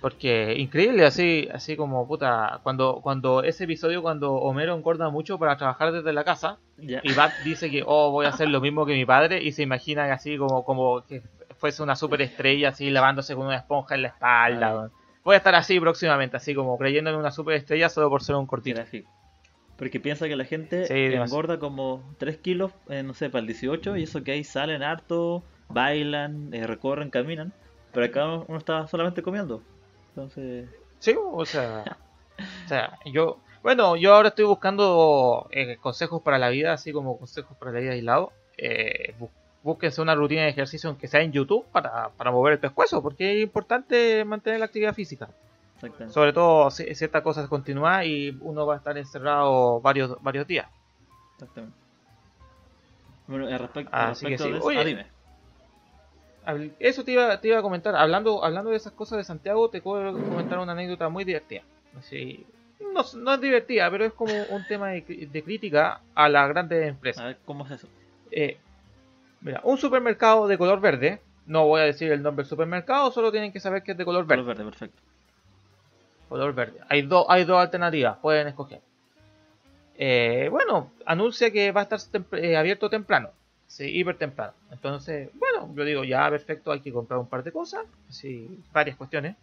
Porque 0.01 0.55
increíble, 0.57 1.05
así, 1.05 1.51
así 1.53 1.77
como 1.77 2.09
puta, 2.09 2.61
cuando, 2.63 3.01
cuando 3.03 3.43
ese 3.43 3.65
episodio 3.65 4.01
cuando 4.01 4.33
Homero 4.37 4.75
engorda 4.75 5.11
mucho 5.11 5.39
para 5.39 5.59
trabajar 5.59 5.93
desde 5.93 6.15
la 6.15 6.25
casa 6.25 6.57
y 6.79 7.13
Bat 7.13 7.33
dice 7.45 7.71
que 7.71 7.83
oh 7.85 8.11
voy 8.11 8.25
a 8.25 8.31
hacer 8.31 8.49
lo 8.49 8.63
mismo 8.63 8.87
que 8.87 8.95
mi 8.95 9.05
padre 9.05 9.43
y 9.43 9.53
se 9.53 9.65
imagina 9.65 10.11
así 10.15 10.39
como, 10.39 10.65
como 10.65 11.05
que 11.05 11.21
fuese 11.59 11.83
una 11.83 11.95
superestrella 11.95 12.71
así 12.71 12.89
lavándose 12.89 13.35
con 13.35 13.49
una 13.49 13.57
esponja 13.57 13.97
en 13.97 14.01
la 14.01 14.09
espalda. 14.09 14.89
Voy 15.23 15.35
a 15.35 15.37
estar 15.37 15.55
así 15.55 15.79
próximamente, 15.79 16.39
así 16.39 16.55
como 16.55 16.79
creyendo 16.79 17.11
en 17.11 17.17
una 17.17 17.33
superestrella 17.33 17.91
solo 17.91 18.09
por 18.09 18.23
ser 18.23 18.37
un 18.37 18.47
cortito. 18.47 18.81
Porque 19.77 20.01
piensa 20.01 20.27
que 20.27 20.37
la 20.37 20.45
gente 20.45 21.15
engorda 21.15 21.59
como 21.59 22.03
3 22.19 22.39
kilos, 22.39 22.73
eh, 22.89 23.03
no 23.03 23.13
sé, 23.13 23.29
para 23.29 23.41
el 23.41 23.47
18, 23.47 23.97
y 23.97 24.05
eso 24.05 24.25
que 24.25 24.33
ahí 24.33 24.45
salen 24.45 24.83
harto, 24.83 25.43
bailan, 25.69 26.53
eh, 26.55 26.67
recorren, 26.67 27.11
caminan, 27.11 27.53
pero 27.93 28.07
acá 28.07 28.27
uno 28.27 28.59
está 28.59 28.87
solamente 28.87 29.23
comiendo. 29.23 29.63
Entonces... 30.11 30.69
Sí, 30.99 31.15
o 31.19 31.45
sea, 31.45 31.85
o 32.65 32.69
sea, 32.69 32.99
yo, 33.05 33.39
bueno, 33.63 33.97
yo 33.97 34.15
ahora 34.15 34.29
estoy 34.29 34.45
buscando 34.45 35.49
eh, 35.51 35.77
consejos 35.81 36.23
para 36.23 36.39
la 36.39 36.49
vida, 36.49 36.73
así 36.73 36.93
como 36.93 37.19
consejos 37.19 37.57
para 37.59 37.73
la 37.73 37.81
vida 37.81 37.93
aislado. 37.93 38.33
Eh, 38.57 39.15
búsquense 39.63 40.01
una 40.01 40.15
rutina 40.15 40.43
de 40.43 40.51
ejercicio 40.51 40.89
aunque 40.89 41.09
sea 41.09 41.21
en 41.21 41.33
YouTube 41.33 41.67
para, 41.73 42.11
para 42.17 42.31
mover 42.31 42.55
el 42.55 42.59
pescuezo, 42.61 43.03
porque 43.03 43.35
es 43.35 43.43
importante 43.43 44.25
mantener 44.25 44.61
la 44.61 44.67
actividad 44.67 44.95
física. 44.95 45.29
Sobre 46.09 46.33
todo 46.33 46.71
si, 46.71 46.85
esta 46.85 47.23
cosa 47.23 47.43
se 47.43 47.49
continúa 47.49 48.05
y 48.05 48.37
uno 48.41 48.67
va 48.67 48.75
a 48.75 48.77
estar 48.79 48.97
encerrado 48.97 49.81
varios, 49.81 50.23
varios 50.23 50.47
días. 50.47 50.67
Exactamente. 51.35 51.77
Bueno, 53.27 53.49
eh, 53.49 53.59
respecto, 53.59 53.91
que 53.91 54.15
sí. 54.15 54.27
de 54.27 54.35
eso, 54.35 54.67
Oye, 54.67 54.79
ah, 54.79 54.85
dime. 54.85 55.07
Eso 56.79 57.05
te 57.05 57.13
iba, 57.13 57.41
te 57.41 57.49
iba 57.49 57.59
a 57.59 57.63
comentar. 57.63 57.97
Hablando, 57.97 58.45
hablando 58.45 58.71
de 58.71 58.77
esas 58.77 58.93
cosas 58.93 59.19
de 59.19 59.25
Santiago, 59.25 59.69
te 59.69 59.83
puedo 59.83 60.13
comentar 60.13 60.59
una 60.61 60.73
anécdota 60.73 61.09
muy 61.09 61.25
divertida. 61.25 61.63
Así, 61.99 62.47
no, 62.81 63.03
no 63.17 63.35
es 63.35 63.41
divertida, 63.41 63.91
pero 63.91 64.05
es 64.05 64.13
como 64.13 64.33
un 64.51 64.65
tema 64.69 64.91
de 64.91 65.03
crítica 65.45 66.01
a 66.15 66.29
las 66.29 66.49
grandes 66.49 66.89
empresas. 66.89 67.23
A 67.23 67.27
ver, 67.27 67.39
¿cómo 67.45 67.67
es 67.67 67.73
eso? 67.73 67.89
Eh, 68.31 68.59
mira, 69.41 69.61
un 69.65 69.77
supermercado 69.79 70.47
de 70.47 70.57
color 70.57 70.81
verde. 70.81 71.21
No 71.47 71.67
voy 71.67 71.81
a 71.81 71.85
decir 71.85 72.11
el 72.11 72.23
nombre 72.23 72.43
del 72.43 72.51
supermercado, 72.51 73.13
solo 73.13 73.31
tienen 73.31 73.53
que 73.53 73.61
saber 73.61 73.85
que 73.85 73.93
es 73.93 73.99
de 73.99 74.05
color 74.05 74.27
verde. 74.27 74.43
Color 74.43 74.57
verde, 74.57 74.71
perfecto. 74.71 75.03
Color 76.29 76.55
verde. 76.55 76.81
Hay, 76.89 77.03
dos 77.03 77.27
hay 77.29 77.45
dos 77.45 77.59
alternativas, 77.59 78.19
pueden 78.19 78.49
escoger. 78.49 78.81
Eh, 79.99 80.49
bueno, 80.51 80.91
anuncia 81.07 81.51
que 81.51 81.73
va 81.73 81.83
a 81.83 81.85
estar 81.85 82.01
eh, 82.33 82.57
abierto 82.57 82.91
temprano. 82.91 83.31
Sí, 83.67 83.85
hiper 83.85 84.17
temprano. 84.17 84.53
Entonces, 84.71 85.31
bueno, 85.35 85.73
yo 85.75 85.85
digo, 85.85 86.05
ya 86.05 86.29
perfecto, 86.31 86.73
hay 86.73 86.81
que 86.81 86.93
comprar 86.93 87.19
un 87.19 87.27
par 87.27 87.43
de 87.43 87.53
cosas. 87.53 87.85
Sí, 88.09 88.63
varias 88.73 88.97
cuestiones. 88.97 89.37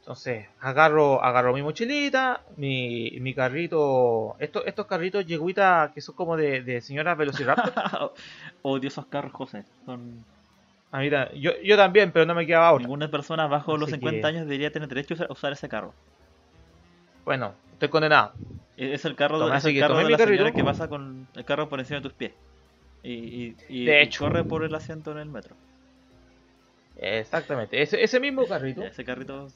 Entonces, 0.00 0.46
agarro, 0.60 1.22
agarro 1.22 1.52
mi 1.52 1.62
mochilita, 1.62 2.42
mi, 2.56 3.18
mi 3.20 3.34
carrito. 3.34 4.36
Estos, 4.38 4.64
estos 4.66 4.86
carritos 4.86 5.26
yeguita 5.26 5.92
que 5.94 6.00
son 6.00 6.14
como 6.14 6.36
de, 6.36 6.62
de 6.62 6.80
señoras 6.80 7.16
Velociraptor. 7.16 8.14
Odio 8.62 8.88
esos 8.88 9.06
carros, 9.06 9.32
José. 9.32 9.64
Son... 9.84 10.24
A 10.92 10.98
mí 10.98 11.08
yo, 11.38 11.52
yo 11.62 11.76
también, 11.76 12.10
pero 12.10 12.26
no 12.26 12.34
me 12.34 12.46
quedaba 12.46 12.72
otra. 12.72 12.82
Ninguna 12.82 13.08
persona 13.10 13.46
bajo 13.46 13.76
los 13.76 13.88
Así 13.88 13.92
50 13.98 14.20
que- 14.20 14.26
años 14.26 14.46
debería 14.46 14.72
tener 14.72 14.88
derecho 14.88 15.14
a 15.22 15.32
usar- 15.32 15.52
ese 15.52 15.68
carro. 15.68 15.94
Bueno, 17.24 17.54
estoy 17.72 17.88
condenado. 17.88 18.32
Es 18.76 19.04
el 19.04 19.14
carro, 19.14 19.38
Tomé, 19.38 19.52
de, 19.52 19.58
es 19.58 19.64
el 19.66 19.78
carro 19.78 19.98
de 19.98 20.10
la 20.10 20.18
señora 20.18 20.52
que 20.52 20.64
pasa 20.64 20.88
con 20.88 21.28
el 21.36 21.44
carro 21.44 21.68
por 21.68 21.78
encima 21.80 21.98
de 21.98 22.02
tus 22.02 22.12
pies. 22.14 22.32
Y, 23.02 23.12
y, 23.12 23.56
y- 23.68 23.84
De 23.84 24.00
y 24.00 24.02
hecho. 24.02 24.24
corre 24.24 24.42
por 24.44 24.64
el 24.64 24.74
asiento 24.74 25.12
en 25.12 25.18
el 25.18 25.28
metro. 25.28 25.54
Exactamente. 26.96 27.80
Ese, 27.80 28.02
ese 28.02 28.20
mismo 28.20 28.46
carrito. 28.46 28.82
Ese 28.82 29.04
carrito 29.04 29.48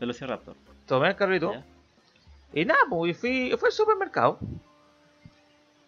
Velociraptor. 0.00 0.56
Tomé 0.86 1.08
el 1.08 1.16
carrito. 1.16 1.52
¿ya? 1.54 1.64
Y 2.52 2.64
nada, 2.64 2.80
pues 2.88 3.16
fui, 3.16 3.52
fui 3.58 3.66
al 3.68 3.72
supermercado. 3.72 4.38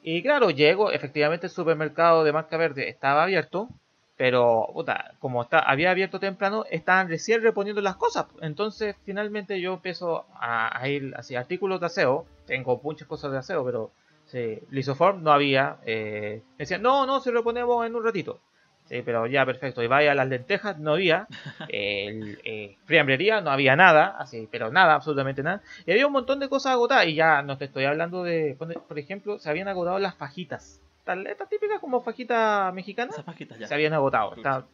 Y 0.03 0.23
claro, 0.23 0.51
llego, 0.51 0.91
efectivamente 0.91 1.47
el 1.47 1.53
supermercado 1.53 2.25
de 2.25 2.33
marca 2.33 2.57
verde 2.57 2.89
estaba 2.89 3.25
abierto, 3.25 3.69
pero 4.17 4.69
puta, 4.73 5.15
como 5.19 5.43
está, 5.43 5.59
había 5.59 5.91
abierto 5.91 6.21
temprano, 6.21 6.65
estaban 6.71 7.09
recién 7.09 7.43
reponiendo 7.43 7.81
las 7.81 7.97
cosas. 7.97 8.27
Entonces 8.41 8.97
finalmente 9.05 9.61
yo 9.61 9.75
empiezo 9.75 10.27
a, 10.35 10.79
a 10.81 10.89
ir 10.89 11.13
hacia 11.17 11.41
artículos 11.41 11.81
de 11.81 11.87
aseo. 11.87 12.27
Tengo 12.47 12.81
muchas 12.83 13.09
cosas 13.09 13.33
de 13.33 13.39
aseo, 13.39 13.65
pero 13.65 13.93
sí, 14.27 14.61
lisoform 14.71 15.23
no 15.23 15.33
había. 15.33 15.79
Eh, 15.85 16.43
me 16.53 16.59
decían, 16.59 16.83
no, 16.83 17.07
no, 17.07 17.21
se 17.21 17.31
reponemos 17.31 17.87
en 17.87 17.95
un 17.95 18.05
ratito. 18.05 18.41
Sí, 18.85 19.01
pero 19.05 19.27
ya 19.27 19.47
perfecto. 19.47 19.83
Y 19.83 19.87
vaya, 19.87 20.15
las 20.15 20.29
lentejas 20.29 20.79
no 20.79 20.93
había. 20.95 21.27
El, 21.69 22.39
eh, 22.45 22.77
friambrería 22.85 23.41
no 23.41 23.51
había 23.51 23.77
nada, 23.77 24.17
así, 24.19 24.49
pero 24.51 24.71
nada, 24.71 24.95
absolutamente 24.95 25.43
nada. 25.43 25.63
Y 25.87 25.93
había 25.93 26.07
un 26.07 26.13
montón 26.13 26.41
de 26.41 26.49
cosas 26.49 26.73
agotadas. 26.73 27.07
Y 27.07 27.15
ya 27.15 27.43
no 27.43 27.57
te 27.59 27.67
estoy 27.67 27.85
hablando 27.85 28.23
de, 28.25 28.57
por 28.59 28.99
ejemplo, 28.99 29.39
se 29.39 29.49
habían 29.49 29.69
agotado 29.69 29.99
las 29.99 30.15
fajitas. 30.15 30.83
Estas 31.03 31.27
estas 31.27 31.49
típicas 31.49 31.81
como 31.81 32.01
fajita 32.01 32.71
mexicana 32.73 33.11
Esas 33.11 33.25
pajitas 33.25 33.59
ya. 33.59 33.67
se 33.67 33.75
habían 33.75 33.93
agotado. 33.93 34.35
Estaban, 34.37 34.65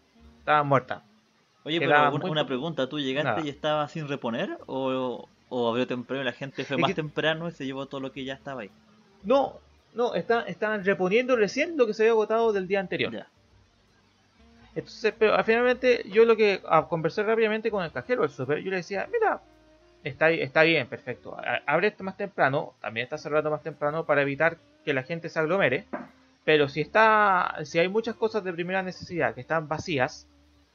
estaban 0.41 0.67
muertas. 0.67 1.03
Oye, 1.65 1.79
quedaba 1.79 2.05
pero 2.05 2.15
una, 2.17 2.21
muy 2.23 2.31
una 2.31 2.43
po- 2.43 2.47
pregunta, 2.49 2.89
¿tú 2.89 2.99
llegaste 3.01 3.31
Nada. 3.31 3.41
y 3.45 3.49
estaba 3.49 3.89
sin 3.89 4.09
reponer? 4.09 4.59
¿O, 4.67 5.27
o 5.49 5.69
abrió 5.71 5.87
temprano 5.87 6.23
y 6.23 6.25
la 6.27 6.33
gente 6.33 6.65
fue 6.65 6.77
Es 6.77 6.81
más 6.83 6.89
que- 6.91 6.95
temprano 6.95 7.49
y 7.49 7.53
se 7.53 7.65
llevó 7.67 7.87
todo 7.87 8.01
lo 8.01 8.13
que 8.13 8.25
ya 8.25 8.35
estaba 8.35 8.61
ahí? 8.63 8.71
No, 9.25 9.55
no, 9.95 10.15
está- 10.15 10.43
estaban 10.43 10.85
reponiendo 10.85 11.35
recién 11.35 11.77
lo 11.79 11.87
que 11.87 11.95
se 11.95 12.03
había 12.05 12.13
agotado 12.13 12.53
del 12.53 12.69
día 12.69 12.81
anterior. 12.81 13.13
Ya. 13.13 13.27
Entonces, 14.75 15.13
pero 15.19 15.35
ah, 15.35 15.43
finalmente 15.43 16.05
yo 16.11 16.25
lo 16.25 16.37
que 16.37 16.61
ah, 16.69 16.87
conversé 16.89 17.23
rápidamente 17.23 17.71
con 17.71 17.83
el 17.85 17.91
cajero 17.91 18.23
del 18.23 18.31
super, 18.31 18.59
yo 18.59 18.71
le 18.71 18.77
decía, 18.77 19.09
mira, 19.13 19.41
está, 20.05 20.31
está 20.31 20.63
bien, 20.63 20.87
perfecto. 20.87 21.35
a- 21.37 21.63
Abre 21.67 21.89
esto 21.89 22.05
más 22.05 22.17
temprano, 22.17 22.75
también 22.81 23.05
está 23.05 23.19
cerrando 23.19 23.51
más 23.51 23.63
temprano 23.63 24.05
para 24.05 24.23
evitar 24.23 24.59
que 24.85 24.93
la 24.93 25.03
gente 25.03 25.29
se 25.31 25.39
aglomere. 25.39 25.87
Pero 26.49 26.67
si 26.67 26.81
está, 26.81 27.57
si 27.65 27.79
hay 27.79 27.89
muchas 27.89 28.17
cosas 28.17 28.43
de 28.43 28.55
primera 28.55 28.83
necesidad 28.83 29.35
que 29.35 29.43
están 29.43 29.69
vacías, 29.69 30.27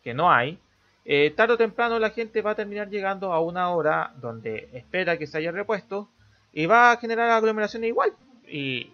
que 0.04 0.14
no 0.14 0.32
hay, 0.32 0.60
eh, 1.04 1.34
tarde 1.36 1.56
o 1.56 1.58
temprano 1.58 1.98
la 1.98 2.12
gente 2.12 2.44
va 2.44 2.52
a 2.52 2.56
terminar 2.56 2.92
llegando 2.92 3.34
a 3.34 3.40
una 3.42 3.72
hora 3.72 4.14
donde 4.22 4.70
espera 4.74 5.18
que 5.18 5.26
se 5.26 5.40
haya 5.40 5.52
repuesto 5.52 6.10
y 6.52 6.68
va 6.68 6.92
a 6.92 6.98
generar 6.98 7.32
aglomeraciones 7.32 7.88
igual. 7.88 8.14
Y, 8.48 8.94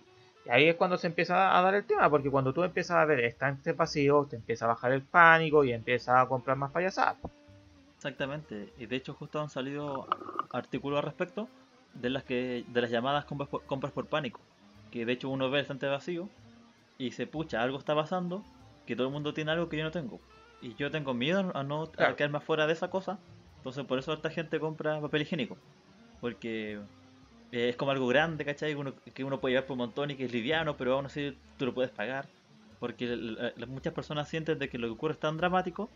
ahí 0.49 0.69
es 0.69 0.75
cuando 0.77 0.97
se 0.97 1.07
empieza 1.07 1.57
a 1.57 1.61
dar 1.61 1.75
el 1.75 1.83
tema, 1.83 2.09
porque 2.09 2.31
cuando 2.31 2.53
tú 2.53 2.63
empiezas 2.63 2.95
a 2.95 3.03
ver 3.03 3.25
estantes 3.25 3.75
vacíos, 3.75 4.29
te 4.29 4.37
empieza 4.37 4.63
a 4.63 4.69
bajar 4.69 4.93
el 4.93 5.01
pánico 5.01 5.65
y 5.65 5.73
empiezas 5.73 6.15
a 6.15 6.27
comprar 6.29 6.55
más 6.55 6.71
payasadas. 6.71 7.17
Exactamente. 7.97 8.71
Y 8.77 8.85
de 8.85 8.95
hecho 8.95 9.13
justo 9.15 9.41
han 9.41 9.49
salido 9.49 10.07
artículos 10.53 10.99
al 10.99 11.03
respecto 11.03 11.49
de 11.93 12.09
las 12.09 12.23
que 12.23 12.63
de 12.65 12.81
las 12.81 12.89
llamadas 12.89 13.25
compras 13.25 13.91
por, 13.91 14.05
pánico. 14.05 14.39
Que 14.91 15.05
de 15.05 15.11
hecho 15.11 15.27
uno 15.27 15.49
ve 15.51 15.59
el 15.59 15.89
vacío 15.89 16.29
y 16.99 17.11
se 17.11 17.25
pucha, 17.25 17.63
algo 17.63 17.79
está 17.79 17.95
pasando, 17.95 18.43
que 18.85 18.95
todo 18.95 19.07
el 19.07 19.13
mundo 19.13 19.33
tiene 19.33 19.49
algo 19.51 19.69
que 19.69 19.77
yo 19.77 19.83
no 19.83 19.89
tengo. 19.91 20.19
Y 20.61 20.75
yo 20.75 20.91
tengo 20.91 21.13
miedo 21.15 21.51
a 21.55 21.63
no 21.63 21.83
a 21.83 21.91
Claro. 21.91 22.15
quedarme 22.15 22.37
afuera 22.37 22.67
de 22.67 22.73
esa 22.73 22.89
cosa. 22.91 23.17
Entonces 23.57 23.85
por 23.85 23.97
eso 23.97 24.13
esta 24.13 24.29
gente 24.29 24.59
compra 24.59 24.99
papel 25.01 25.21
higiénico. 25.23 25.57
Porque 26.21 26.79
eh, 27.51 27.69
es 27.69 27.75
como 27.77 27.91
algo 27.91 28.07
grande, 28.07 28.43
¿cachai? 28.45 28.75
Uno- 28.75 28.93
que 29.13 29.23
uno 29.23 29.39
puede 29.39 29.53
llevar 29.53 29.65
por 29.67 29.73
un 29.75 29.79
montón 29.79 30.11
y 30.11 30.15
que 30.15 30.25
es 30.25 30.33
liviano, 30.33 30.75
pero 30.77 30.93
aún 30.95 31.05
así 31.05 31.35
tú 31.57 31.65
lo 31.65 31.73
puedes 31.73 31.91
pagar. 31.91 32.27
Porque 32.79 33.07
muchas 33.67 33.93
personas 33.93 34.27
sienten 34.29 34.59
de 34.59 34.69
que 34.69 34.77
lo 34.77 34.87
que 34.87 34.93
ocurre 34.93 35.13
es 35.13 35.19
tan 35.19 35.37
dramático 35.37 35.89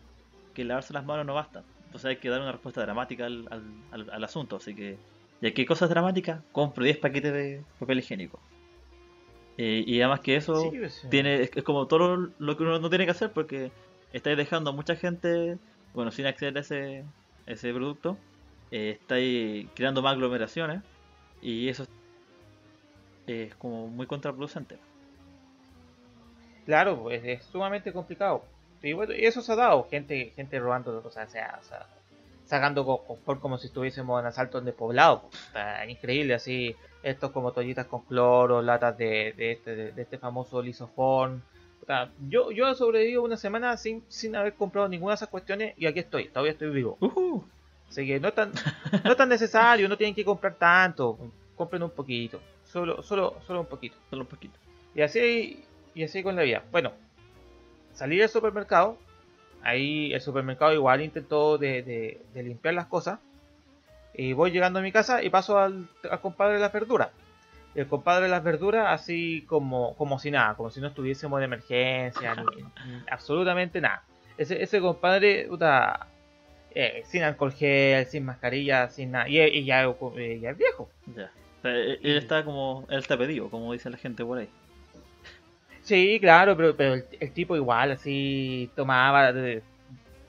que 0.54 0.64
lavarse 0.64 0.92
las 0.94 1.04
manos 1.04 1.26
no 1.26 1.34
basta. 1.34 1.62
Entonces 1.86 2.06
hay 2.06 2.16
que 2.16 2.28
dar 2.28 2.40
una 2.40 2.52
respuesta 2.52 2.80
dramática 2.82 3.26
al, 3.26 3.46
al, 3.50 3.62
al- 3.92 4.10
al 4.10 4.24
asunto. 4.24 4.56
Así 4.56 4.74
que, 4.74 4.96
ya 5.40 5.52
que 5.52 5.62
hay 5.62 5.66
cosas 5.66 5.88
dramáticas, 5.90 6.42
compro 6.52 6.84
10 6.84 6.96
paquetes 6.98 7.32
de 7.32 7.62
papel 7.78 7.98
higiénico. 7.98 8.40
Eh, 9.56 9.84
y 9.86 10.00
además 10.00 10.20
que 10.20 10.36
eso 10.36 10.70
Sí, 10.70 10.78
pues, 10.78 10.94
sí. 10.94 11.08
tiene 11.08 11.42
es, 11.42 11.50
como 11.64 11.86
todo 11.86 12.16
lo- 12.16 12.56
que 12.56 12.62
uno 12.62 12.78
no 12.78 12.88
tiene 12.88 13.04
que 13.04 13.12
hacer 13.12 13.32
porque 13.32 13.70
estáis 14.12 14.36
dejando 14.36 14.70
a 14.70 14.72
mucha 14.72 14.96
gente, 14.96 15.58
bueno, 15.92 16.10
sin 16.10 16.26
acceder 16.26 16.56
a 16.56 16.60
ese, 16.60 17.04
ese 17.46 17.72
producto. 17.72 18.16
Eh, 18.70 18.96
estáis 19.00 19.68
creando 19.74 20.02
más 20.02 20.14
aglomeraciones 20.14 20.82
y 21.42 21.68
eso 21.68 21.86
es, 23.26 23.54
como 23.56 23.86
muy 23.88 24.06
contraproducente. 24.06 24.76
Claro, 26.64 27.00
pues 27.02 27.22
es 27.24 27.44
sumamente 27.44 27.92
complicado. 27.92 28.44
Y 28.82 28.92
bueno, 28.92 29.14
y 29.14 29.24
eso 29.24 29.40
se 29.40 29.52
ha 29.52 29.56
dado, 29.56 29.86
gente, 29.88 30.32
gente 30.34 30.58
robando, 30.58 31.02
o 31.04 31.10
sea, 31.10 31.24
o 31.24 31.28
sea, 31.28 31.60
sacando 32.46 32.84
co- 32.84 33.04
confort 33.04 33.40
como 33.40 33.58
si 33.58 33.68
estuviésemos 33.68 34.20
en 34.20 34.26
asalto 34.26 34.58
en 34.58 34.64
despoblado. 34.64 35.22
pues. 35.22 35.42
Está 35.46 35.86
increíble, 35.88 36.34
así, 36.34 36.74
estos 37.02 37.30
como 37.30 37.52
toallitas 37.52 37.86
con 37.86 38.02
cloro, 38.02 38.62
latas 38.62 38.96
de, 38.96 39.32
de, 39.36 39.52
este, 39.52 39.74
de, 39.76 39.92
de 39.92 40.02
este 40.02 40.18
famoso 40.18 40.62
sea, 41.86 42.10
yo, 42.28 42.50
yo 42.50 42.66
he 42.68 42.74
sobrevivido 42.74 43.22
una 43.22 43.36
semana 43.36 43.76
sin, 43.76 44.04
sin 44.08 44.34
haber 44.36 44.54
comprado 44.54 44.88
ninguna 44.88 45.12
de 45.12 45.16
esas 45.16 45.28
cuestiones 45.28 45.74
y 45.76 45.86
aquí 45.86 45.98
estoy, 45.98 46.28
todavía 46.28 46.52
estoy 46.52 46.70
vivo. 46.70 46.96
Ujú. 47.00 47.44
Así 47.88 48.06
que 48.06 48.18
no 48.18 48.28
es 48.28 48.34
tan, 48.34 48.52
no 49.04 49.10
es 49.10 49.16
tan 49.16 49.28
necesario, 49.28 49.88
no 49.88 49.96
tienen 49.96 50.14
que 50.14 50.24
comprar 50.24 50.54
tanto, 50.54 51.18
compren 51.54 51.82
un 51.82 51.90
poquito, 51.90 52.40
solo, 52.64 53.02
solo, 53.02 53.36
solo 53.46 53.60
un 53.60 53.66
poquito. 53.66 53.96
Solo 54.08 54.22
un 54.22 54.28
poquito. 54.28 54.58
Y 54.94 55.02
así, 55.02 55.62
y 55.94 56.02
así 56.04 56.22
con 56.22 56.36
la 56.36 56.42
vida. 56.42 56.64
Bueno, 56.72 56.92
salí 57.92 58.16
del 58.16 58.28
supermercado. 58.28 58.96
Ahí 59.64 60.12
el 60.12 60.20
supermercado 60.20 60.72
igual 60.72 61.00
intentó 61.00 61.58
de, 61.58 61.82
de- 61.82 62.20
de 62.34 62.42
limpiar 62.42 62.74
las 62.74 62.86
cosas. 62.86 63.18
Y 64.14 64.32
voy 64.32 64.50
llegando 64.52 64.78
a 64.78 64.82
mi 64.82 64.92
casa 64.92 65.22
y 65.22 65.30
paso 65.30 65.58
al, 65.58 65.88
al 66.08 66.20
compadre 66.20 66.54
de 66.54 66.60
las 66.60 66.72
verduras. 66.72 67.08
Y 67.74 67.80
el 67.80 67.88
compadre 67.88 68.24
de 68.24 68.30
las 68.30 68.44
verduras 68.44 68.86
así 68.88 69.44
como, 69.48 69.96
como 69.96 70.20
si 70.20 70.30
nada, 70.30 70.54
como 70.54 70.70
si 70.70 70.80
no 70.80 70.86
estuviésemos 70.88 71.38
en 71.40 71.44
emergencia, 71.44 72.34
ni, 72.36 72.62
ni 72.92 73.02
absolutamente 73.10 73.80
nada. 73.80 74.04
Ese, 74.38 74.62
ese 74.62 74.80
compadre, 74.80 75.46
puta, 75.48 76.06
eh, 76.74 77.02
sin 77.06 77.22
alcohol 77.24 77.52
gel, 77.52 78.06
sin 78.06 78.24
mascarilla, 78.24 78.88
sin 78.90 79.10
nada. 79.12 79.28
Y, 79.28 79.40
y 79.40 79.64
ya, 79.64 79.82
eh, 80.16 80.38
ya 80.40 80.50
es 80.50 80.56
viejo. 80.58 80.88
Ya. 81.16 81.30
Él 81.64 81.98
él 82.02 82.16
está 82.18 82.44
como, 82.44 82.84
él 82.90 82.98
está 82.98 83.16
pedido, 83.16 83.48
como 83.48 83.72
dice 83.72 83.88
la 83.90 83.96
gente 83.96 84.24
por 84.24 84.38
ahí. 84.38 84.48
Sí, 85.84 86.18
claro, 86.20 86.56
pero, 86.56 86.74
pero 86.76 86.94
el, 86.94 87.04
el 87.20 87.32
tipo 87.32 87.54
igual, 87.56 87.92
así 87.92 88.70
tomaba, 88.74 89.32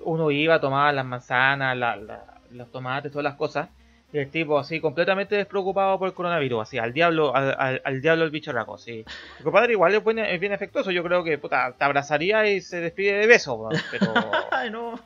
uno 0.04 0.30
iba, 0.32 0.60
tomaba 0.60 0.92
las 0.92 1.06
manzanas, 1.06 1.76
la- 1.78 1.96
la- 1.96 2.26
los 2.52 2.72
tomates, 2.72 3.12
todas 3.12 3.24
las 3.24 3.36
cosas, 3.36 3.70
y 4.14 4.18
el 4.20 4.30
tipo 4.30 4.60
así 4.60 4.80
completamente 4.80 5.36
despreocupado 5.36 5.98
por 5.98 6.08
el 6.10 6.14
coronavirus, 6.14 6.62
así 6.64 6.78
al 6.78 6.92
diablo, 6.94 7.36
al, 7.36 7.56
al- 7.58 7.82
al 7.84 8.02
diablo 8.02 8.24
el 8.26 8.32
bicharraco, 8.32 8.78
sí. 8.78 9.04
El 9.40 9.44
compadre 9.44 9.72
igual 9.74 9.94
es, 9.96 10.04
buen- 10.04 10.20
es 10.20 10.40
bien 10.40 10.54
afectuoso, 10.54 10.92
yo 10.92 11.04
creo 11.04 11.24
que 11.24 11.38
puta, 11.38 11.74
te 11.78 11.84
abrazaría 11.86 12.46
y 12.50 12.60
se 12.62 12.82
despide 12.82 13.14
de 13.14 13.28
beso, 13.28 13.70
pero 13.92 14.14
Ay, 14.52 14.70
no. 14.70 15.00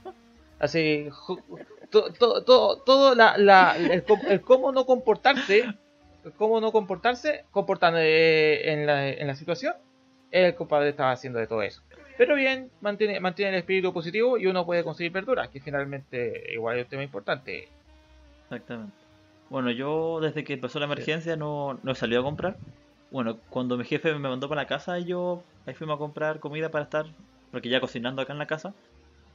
así, 0.60 1.08
ju- 1.12 1.44
to- 1.92 2.12
to- 2.14 2.44
to- 2.44 2.82
todo 2.86 3.14
la, 3.16 3.38
la- 3.38 3.76
el, 3.78 4.04
el 4.28 4.42
cómo 4.42 4.72
no 4.72 4.86
comportarse, 4.86 5.66
cómo 6.38 6.60
no 6.60 6.72
comportarse, 6.72 7.46
comportando 7.52 8.00
en 8.02 8.86
la, 8.88 9.08
en 9.10 9.28
la 9.28 9.36
situación, 9.36 9.74
el 10.32 10.56
compadre 10.56 10.90
estaba 10.90 11.12
haciendo 11.12 11.40
de 11.40 11.48
todo 11.48 11.62
eso. 11.62 11.82
Pero 12.18 12.36
bien, 12.36 12.70
mantiene, 12.82 13.20
mantiene 13.20 13.52
el 13.52 13.60
espíritu 13.60 13.94
positivo 13.94 14.38
y 14.38 14.46
uno 14.48 14.66
puede 14.66 14.84
conseguir 14.84 15.12
verduras, 15.12 15.50
que 15.50 15.62
finalmente 15.62 16.54
igual 16.54 16.78
es 16.78 16.84
un 16.86 16.90
tema 16.90 17.04
importante. 17.04 17.70
Exactamente. 18.44 18.94
Bueno, 19.50 19.72
yo 19.72 20.20
desde 20.22 20.44
que 20.44 20.54
empezó 20.54 20.80
la 20.80 20.86
emergencia 20.86 21.36
no, 21.36 21.80
no 21.82 21.96
salido 21.96 22.22
a 22.22 22.24
comprar. 22.24 22.58
Bueno, 23.10 23.38
cuando 23.50 23.78
mi 23.78 23.86
jefe 23.86 24.14
me 24.14 24.20
mandó 24.20 24.50
para 24.50 24.62
la 24.62 24.68
casa, 24.68 25.00
yo 25.00 25.44
ahí 25.66 25.74
fuimos 25.74 25.96
a 25.96 25.98
comprar 25.98 26.40
comida 26.40 26.70
para 26.70 26.84
estar, 26.84 27.06
porque 27.52 27.70
ya 27.70 27.80
cocinando 27.80 28.22
acá 28.22 28.34
en 28.34 28.40
la 28.40 28.48
casa. 28.48 28.74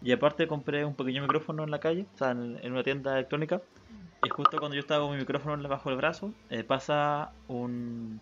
Y 0.03 0.13
aparte 0.13 0.47
compré 0.47 0.85
un 0.85 0.95
pequeño 0.95 1.23
micrófono 1.23 1.65
en 1.65 1.71
la 1.71 1.81
calle, 1.81 2.07
o 2.15 2.19
sea, 2.19 2.33
en, 2.33 2.59
en 2.63 2.73
una 2.73 2.83
tienda 2.83 3.15
electrónica. 3.15 3.63
Y 4.25 4.29
justo 4.29 4.59
cuando 4.59 4.75
yo 4.75 4.81
estaba 4.81 5.05
con 5.05 5.13
mi 5.13 5.19
micrófono 5.19 5.69
bajo 5.69 5.91
el 5.91 5.97
brazo, 5.97 6.33
eh, 6.51 6.65
pasa 6.65 7.33
un, 7.49 8.21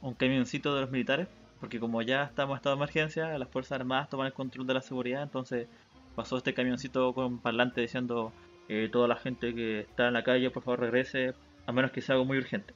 un 0.00 0.14
camioncito 0.14 0.74
de 0.74 0.82
los 0.82 0.90
militares, 0.90 1.28
porque 1.64 1.80
como 1.80 2.02
ya 2.02 2.24
estamos 2.24 2.52
en 2.52 2.56
estado 2.58 2.76
de 2.76 2.82
emergencia, 2.82 3.38
las 3.38 3.48
Fuerzas 3.48 3.80
Armadas 3.80 4.10
toman 4.10 4.26
el 4.26 4.34
control 4.34 4.66
de 4.66 4.74
la 4.74 4.82
seguridad, 4.82 5.22
entonces 5.22 5.66
pasó 6.14 6.36
este 6.36 6.52
camioncito 6.52 7.14
con 7.14 7.38
parlante 7.38 7.80
diciendo 7.80 8.34
eh, 8.68 8.90
toda 8.92 9.08
la 9.08 9.16
gente 9.16 9.54
que 9.54 9.80
está 9.80 10.08
en 10.08 10.12
la 10.12 10.22
calle, 10.22 10.50
por 10.50 10.62
favor 10.62 10.80
regrese, 10.80 11.32
a 11.66 11.72
menos 11.72 11.90
que 11.90 12.02
sea 12.02 12.16
algo 12.16 12.26
muy 12.26 12.36
urgente. 12.36 12.74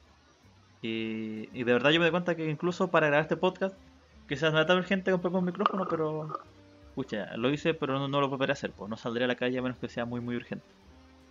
Y, 0.81 1.49
y 1.53 1.63
de 1.65 1.71
verdad 1.71 1.91
yo 1.91 1.99
me 1.99 2.05
doy 2.05 2.11
cuenta 2.11 2.33
que 2.33 2.49
incluso 2.49 2.89
para 2.89 3.05
grabar 3.05 3.25
este 3.25 3.37
podcast, 3.37 3.75
quizás 4.27 4.51
no 4.51 4.57
era 4.57 4.65
tan 4.65 4.79
urgente 4.79 5.11
comprar 5.11 5.35
un 5.35 5.45
micrófono, 5.45 5.87
pero 5.87 6.39
Escucha, 6.87 7.37
lo 7.37 7.51
hice, 7.51 7.75
pero 7.75 7.99
no, 7.99 8.07
no 8.07 8.21
lo 8.21 8.27
volveré 8.27 8.53
a 8.53 8.53
hacer, 8.53 8.71
pues 8.71 8.89
no 8.89 8.97
saldré 8.97 9.25
a 9.25 9.27
la 9.27 9.35
calle 9.35 9.59
a 9.59 9.61
menos 9.61 9.77
que 9.77 9.87
sea 9.87 10.05
muy 10.05 10.19
muy 10.19 10.35
urgente. 10.35 10.65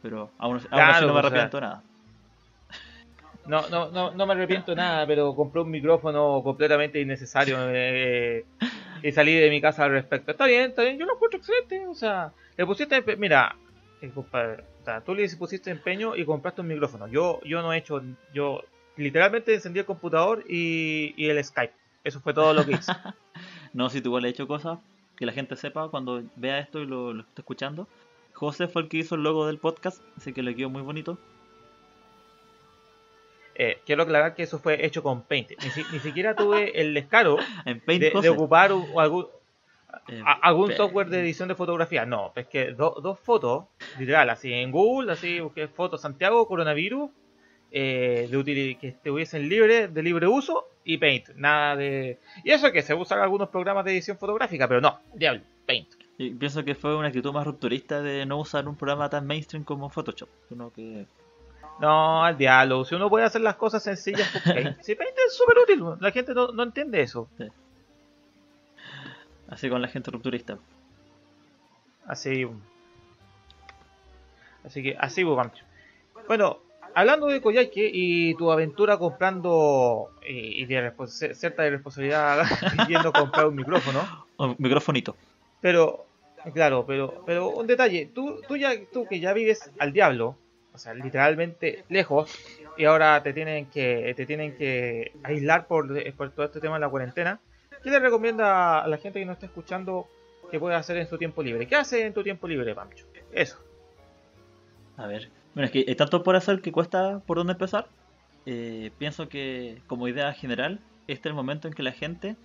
Pero 0.01 0.31
aún, 0.38 0.59
aún 0.59 0.61
así 0.61 0.68
Claro, 0.68 1.09
no 1.09 1.12
me 1.12 1.18
o 1.18 1.23
sea, 1.23 1.29
arrepiento 1.29 1.61
nada. 1.61 1.83
No, 3.49 3.69
no, 3.71 3.91
no, 3.91 4.11
no 4.13 4.27
me 4.27 4.33
arrepiento 4.35 4.75
nada, 4.75 5.07
pero 5.07 5.35
compré 5.35 5.63
un 5.63 5.71
micrófono 5.71 6.43
completamente 6.43 7.01
innecesario 7.01 7.57
eh, 7.71 8.45
y 9.03 9.13
salí 9.13 9.35
de 9.35 9.49
mi 9.51 9.61
casa 9.61 9.85
al 9.85 9.93
respecto. 9.93 10.31
Está 10.31 10.47
bien, 10.47 10.71
está 10.71 10.83
bien, 10.83 10.99
yo 10.99 11.07
lo 11.07 11.15
encuentro 11.15 11.39
excelente. 11.39 11.87
O 11.87 11.95
sea, 11.95 12.33
le 12.57 12.67
pusiste, 12.67 13.03
empe- 13.05 13.17
mira, 13.17 13.57
eh, 14.03 14.11
compadre, 14.15 14.65
tú 15.05 15.15
le 15.15 15.29
pusiste 15.37 15.71
empeño 15.71 16.15
y 16.15 16.25
compraste 16.25 16.61
un 16.61 16.69
micrófono. 16.69 17.09
Yo, 17.09 17.41
yo 17.45 17.63
no 17.63 17.73
he 17.73 17.79
hecho, 17.79 18.03
yo 18.35 18.63
literalmente 18.97 19.55
encendí 19.55 19.81
el 19.81 19.87
computador 19.87 20.45
y, 20.49 21.15
y 21.17 21.31
el 21.31 21.43
Skype. 21.43 21.73
Eso 22.05 22.21
fue 22.21 22.35
todo 22.35 22.53
lo 22.55 22.65
que 22.65 22.73
hice. 22.73 22.93
No, 23.73 23.91
si 23.91 24.01
tú 24.01 24.09
igual 24.09 24.25
he 24.25 24.31
hecho 24.31 24.49
cosas 24.49 24.79
que 25.15 25.27
la 25.27 25.33
gente 25.33 25.55
sepa 25.55 25.89
cuando 25.91 26.23
vea 26.37 26.59
esto 26.59 26.81
y 26.81 26.87
lo, 26.87 27.13
lo 27.13 27.21
esté 27.23 27.43
escuchando. 27.43 27.87
José 28.33 28.67
fue 28.67 28.83
el 28.83 28.89
que 28.89 28.97
hizo 28.99 29.15
el 29.15 29.23
logo 29.23 29.47
del 29.47 29.59
podcast, 29.59 30.03
así 30.17 30.33
que 30.33 30.43
le 30.43 30.55
quedó 30.57 30.71
muy 30.71 30.83
bonito. 30.83 31.19
Eh, 33.61 33.79
quiero 33.85 34.05
aclarar 34.05 34.35
que 34.37 34.44
eso 34.44 34.59
fue 34.61 34.87
hecho 34.87 35.03
con 35.03 35.23
Paint. 35.23 35.51
Ni, 35.62 35.71
si- 35.71 35.85
ni 35.92 35.99
siquiera 35.99 36.35
tuve 36.37 36.81
el 36.81 36.94
descaro 36.94 37.37
En 37.66 37.81
Paint 37.81 38.03
de, 38.03 38.21
de 38.21 38.29
ocupar 38.29 38.73
un- 38.73 38.87
algún, 38.99 39.27
a- 40.25 40.33
algún 40.42 40.68
pe- 40.68 40.77
software 40.77 41.09
de 41.09 41.21
edición 41.21 41.49
de 41.49 41.55
fotografía. 41.57 42.07
No, 42.07 42.33
es 42.37 42.47
que 42.47 42.73
do- 42.73 43.01
dos 43.03 43.18
fotos, 43.18 43.64
literal, 43.99 44.31
así 44.31 44.53
en 44.53 44.71
Google, 44.71 45.12
así 45.12 45.40
busqué 45.40 45.66
fotos 45.68 46.01
Santiago, 46.03 46.47
coronavirus, 46.47 47.11
eh, 47.71 48.29
de 48.31 48.79
que 48.81 48.88
estuviesen 48.88 49.49
libre, 49.49 49.88
de 49.88 50.03
libre 50.03 50.27
uso 50.27 50.66
y 50.85 50.97
Paint. 50.99 51.31
Nada 51.37 51.77
de. 51.77 52.18
Y 52.44 52.51
eso 52.53 52.71
que 52.73 52.83
se 52.83 52.94
usan 52.94 53.18
algunos 53.21 53.49
programas 53.49 53.85
de 53.85 53.90
edición 53.92 54.16
fotográfica, 54.18 54.68
pero 54.68 54.81
no, 54.81 55.01
diablo, 55.14 55.42
Paint. 55.66 55.88
Y 56.16 56.31
pienso 56.31 56.64
que 56.64 56.75
fue 56.75 56.97
una 56.97 57.09
actitud 57.09 57.33
más 57.33 57.47
rupturista 57.47 58.01
de 58.03 58.25
no 58.25 58.38
usar 58.38 58.66
un 58.68 58.77
programa 58.77 59.09
tan 59.11 59.27
mainstream 59.27 59.64
como 59.64 59.88
Photoshop. 59.90 60.29
Sino 60.49 60.73
que 60.73 61.07
No, 61.81 62.25
al 62.25 62.37
diablo. 62.37 62.85
Si 62.85 62.95
uno 62.95 63.09
puede 63.09 63.25
hacer 63.25 63.41
las 63.41 63.57
cosas 63.57 63.83
sencillas. 63.83 64.29
Si 64.83 64.95
Paint 64.95 65.14
es 65.27 65.37
súper 65.37 65.59
útil, 65.59 65.85
la 66.01 66.11
gente 66.11 66.35
no, 66.35 66.49
no 66.49 66.62
entiende 66.64 67.01
eso. 67.01 67.29
así 69.49 69.69
con 69.69 69.81
la 69.83 69.88
gente 69.88 70.11
rupturista. 70.11 70.59
Así. 72.07 72.47
Así 74.64 74.83
que 74.83 74.97
así, 74.99 75.25
pues, 75.25 75.37
Pancho. 75.37 75.64
Bueno, 76.27 76.59
hablando 76.95 77.27
de 77.29 77.41
Koyake 77.41 77.91
y 77.93 78.35
tu 78.35 78.51
aventura 78.51 78.99
comprando 78.99 80.11
eh, 80.23 80.33
y 80.33 80.64
de 80.67 80.93
cierta 81.35 81.67
irresponsabilidad 81.67 82.45
yendo 82.88 83.09
a 83.11 83.12
comprar 83.12 83.47
un 83.47 83.55
micrófono, 83.55 84.27
Un 84.37 84.57
microfonito. 84.59 85.17
pero 85.61 86.05
claro, 86.55 86.85
pero 86.87 87.23
pero 87.25 87.49
un 87.51 87.67
detalle, 87.67 88.11
tú 88.14 88.41
tú 88.47 88.57
ya 88.57 88.73
tú 88.93 89.07
que 89.07 89.21
ya 89.21 89.33
vives 89.33 89.71
al 89.79 89.93
diablo, 89.93 90.37
o 90.79 90.81
sea, 90.81 90.95
literalmente 90.95 91.85
lejos 91.88 92.33
y 92.77 92.85
ahora 92.85 93.21
te 93.25 93.33
tienen 93.33 93.67
que 93.67 94.14
te 94.17 94.27
tienen 94.27 94.57
que 94.57 95.11
aislar 95.25 95.67
por, 95.67 95.88
por 96.14 96.31
todo 96.31 96.47
este 96.47 96.61
tema 96.61 96.75
de 96.75 96.81
la 96.81 96.88
cuarentena. 96.88 97.41
¿Qué 97.83 97.91
le 97.91 97.99
recomienda 97.99 98.81
a 98.81 98.87
la 98.87 98.97
gente 98.99 99.19
que 99.19 99.27
no 99.27 99.33
está 99.33 99.47
escuchando 99.47 100.07
que 100.51 100.61
puede 100.61 100.77
hacer 100.77 100.97
en 100.97 101.09
su 101.09 101.19
tiempo 101.19 101.43
libre? 101.43 101.67
¿Qué 101.67 101.75
hace 101.75 102.07
en 102.07 102.14
tu 102.14 102.23
tiempo 102.23 102.47
libre, 102.47 102.75
Pancho? 102.77 103.07
Eso. 103.33 103.59
A 104.97 105.09
ver. 105.09 105.29
Bueno, 105.55 105.67
es 105.67 105.73
que 105.73 105.85
hay 105.87 105.95
tanto 105.97 106.23
por 106.23 106.37
hacer 106.37 106.61
que 106.61 106.71
cuesta 106.71 107.21
por 107.27 107.38
dónde 107.38 107.55
empezar. 107.55 107.88
Eh, 108.47 108.93
pienso 108.99 109.29
que 109.29 109.83
como 109.88 110.07
idea 110.07 110.33
general, 110.33 110.81
este 111.09 111.29
es 111.29 111.33
el 111.33 111.35
momento 111.35 111.67
en 111.67 111.75
que 111.75 111.83
la 111.83 111.93
gente, 111.93 112.37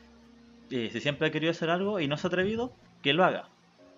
eh, 0.72 0.90
si 0.92 1.00
siempre 1.00 1.28
ha 1.28 1.32
querido 1.32 1.52
hacer 1.52 1.70
algo 1.70 2.00
y 2.00 2.08
no 2.08 2.18
se 2.18 2.26
ha 2.26 2.30
atrevido, 2.30 2.74
que 3.04 3.14
lo 3.14 3.24
haga. 3.24 3.50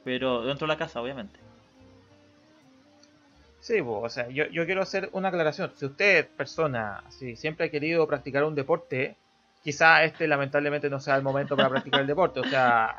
Pero 0.03 0.43
dentro 0.43 0.67
de 0.67 0.73
la 0.73 0.77
casa, 0.77 1.01
obviamente. 1.01 1.39
Sí, 3.65 3.81
o 3.83 4.09
sea, 4.09 4.29
yo, 4.29 4.45
yo 4.45 4.63
quiero 4.67 4.83
hacer 4.83 5.09
una 5.13 5.29
aclaración. 5.29 5.71
Si 5.75 5.87
usted, 5.87 6.27
persona, 6.37 7.03
si 7.09 7.35
siempre 7.35 7.65
ha 7.65 7.71
querido 7.71 8.05
practicar 8.05 8.43
un 8.43 8.53
deporte, 8.53 9.15
quizá 9.63 10.03
este 10.03 10.27
lamentablemente 10.27 10.87
no 10.87 10.99
sea 10.99 11.15
el 11.15 11.23
momento 11.23 11.55
para 11.55 11.69
practicar 11.69 12.01
el 12.01 12.05
deporte. 12.05 12.41
O 12.41 12.43
sea, 12.43 12.95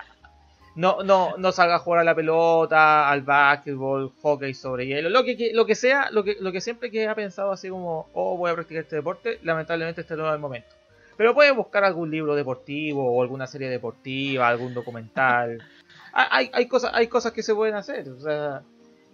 no, 0.74 1.04
no, 1.04 1.36
no 1.36 1.52
salga 1.52 1.76
a 1.76 1.78
jugar 1.78 2.00
a 2.00 2.04
la 2.04 2.16
pelota, 2.16 3.08
al 3.08 3.22
básquetbol, 3.22 4.10
hockey 4.20 4.54
sobre 4.54 4.88
hielo, 4.88 5.08
lo 5.08 5.22
que, 5.22 5.52
lo 5.54 5.66
que 5.66 5.76
sea, 5.76 6.10
lo 6.10 6.24
que, 6.24 6.36
lo 6.40 6.50
que 6.50 6.60
siempre 6.60 6.90
que 6.90 7.06
ha 7.06 7.14
pensado 7.14 7.52
así 7.52 7.68
como, 7.68 8.08
oh, 8.12 8.36
voy 8.36 8.50
a 8.50 8.54
practicar 8.54 8.82
este 8.82 8.96
deporte, 8.96 9.38
lamentablemente 9.44 10.00
este 10.00 10.16
no 10.16 10.26
es 10.26 10.34
el 10.34 10.40
momento. 10.40 10.74
Pero 11.16 11.32
puede 11.32 11.52
buscar 11.52 11.84
algún 11.84 12.10
libro 12.10 12.34
deportivo 12.34 13.08
o 13.08 13.22
alguna 13.22 13.46
serie 13.46 13.68
deportiva, 13.68 14.48
algún 14.48 14.74
documental. 14.74 15.62
Hay, 16.12 16.50
hay 16.54 16.66
cosas, 16.66 16.92
hay 16.94 17.08
cosas 17.08 17.32
que 17.32 17.42
se 17.42 17.54
pueden 17.54 17.74
hacer. 17.74 18.08
O 18.08 18.18
sea, 18.18 18.62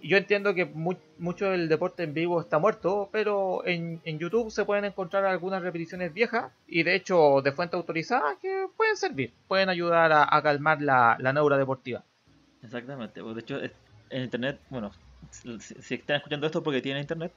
yo 0.02 0.16
entiendo 0.16 0.54
que 0.54 0.64
mu- 0.66 0.96
mucho 1.18 1.50
del 1.50 1.68
deporte 1.68 2.02
en 2.02 2.14
vivo 2.14 2.40
está 2.40 2.58
muerto, 2.58 3.08
pero 3.12 3.64
en, 3.66 4.00
en 4.04 4.18
YouTube 4.18 4.50
se 4.50 4.64
pueden 4.64 4.84
encontrar 4.84 5.24
algunas 5.24 5.62
repeticiones 5.62 6.12
viejas 6.12 6.52
y 6.66 6.82
de 6.82 6.94
hecho 6.94 7.40
de 7.42 7.52
fuente 7.52 7.76
autorizada 7.76 8.36
que 8.40 8.66
pueden 8.76 8.96
servir, 8.96 9.32
pueden 9.48 9.68
ayudar 9.68 10.12
a, 10.12 10.26
a 10.36 10.42
calmar 10.42 10.82
la, 10.82 11.16
la 11.20 11.32
neura 11.32 11.56
deportiva. 11.58 12.04
Exactamente. 12.62 13.22
pues, 13.22 13.34
De 13.34 13.40
hecho, 13.42 13.60
en 14.10 14.22
internet, 14.22 14.60
bueno, 14.68 14.90
si, 15.30 15.58
si 15.60 15.94
están 15.94 16.16
escuchando 16.16 16.46
esto 16.46 16.62
porque 16.62 16.80
tienen 16.82 17.02
internet, 17.02 17.32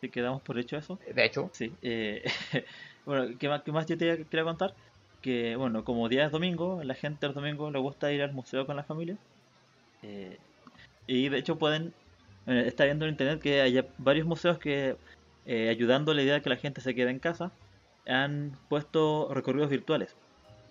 si 0.00 0.08
quedamos 0.10 0.42
por 0.42 0.58
hecho 0.58 0.76
eso. 0.76 0.98
De 1.14 1.24
hecho, 1.24 1.50
Sí. 1.52 1.72
eh, 1.82 2.22
bueno, 3.04 3.36
¿qué 3.38 3.48
más, 3.48 3.62
qué 3.62 3.72
más 3.72 3.86
yo 3.86 3.96
te 3.98 4.24
quería 4.26 4.44
contar? 4.44 4.74
Que, 5.20 5.56
bueno, 5.56 5.84
como 5.84 6.08
día 6.08 6.26
es 6.26 6.32
domingo, 6.32 6.82
la 6.82 6.94
gente 6.94 7.26
los 7.26 7.34
domingos 7.36 7.72
le 7.72 7.78
gusta 7.78 8.12
ir 8.12 8.22
al 8.22 8.32
museo 8.32 8.66
con 8.66 8.76
la 8.76 8.84
familia. 8.84 9.16
eh, 10.02 10.38
y 11.06 11.28
de 11.28 11.38
hecho 11.38 11.58
pueden, 11.58 11.94
está 12.46 12.84
viendo 12.84 13.04
en 13.04 13.12
internet 13.12 13.40
que 13.40 13.60
hay 13.60 13.84
varios 13.98 14.26
museos 14.26 14.58
que, 14.58 14.96
eh, 15.46 15.68
ayudando 15.68 16.12
a 16.12 16.14
la 16.14 16.22
idea 16.22 16.34
de 16.34 16.42
que 16.42 16.50
la 16.50 16.56
gente 16.56 16.80
se 16.80 16.94
quede 16.94 17.10
en 17.10 17.18
casa, 17.18 17.52
han 18.06 18.56
puesto 18.68 19.28
recorridos 19.32 19.70
virtuales. 19.70 20.16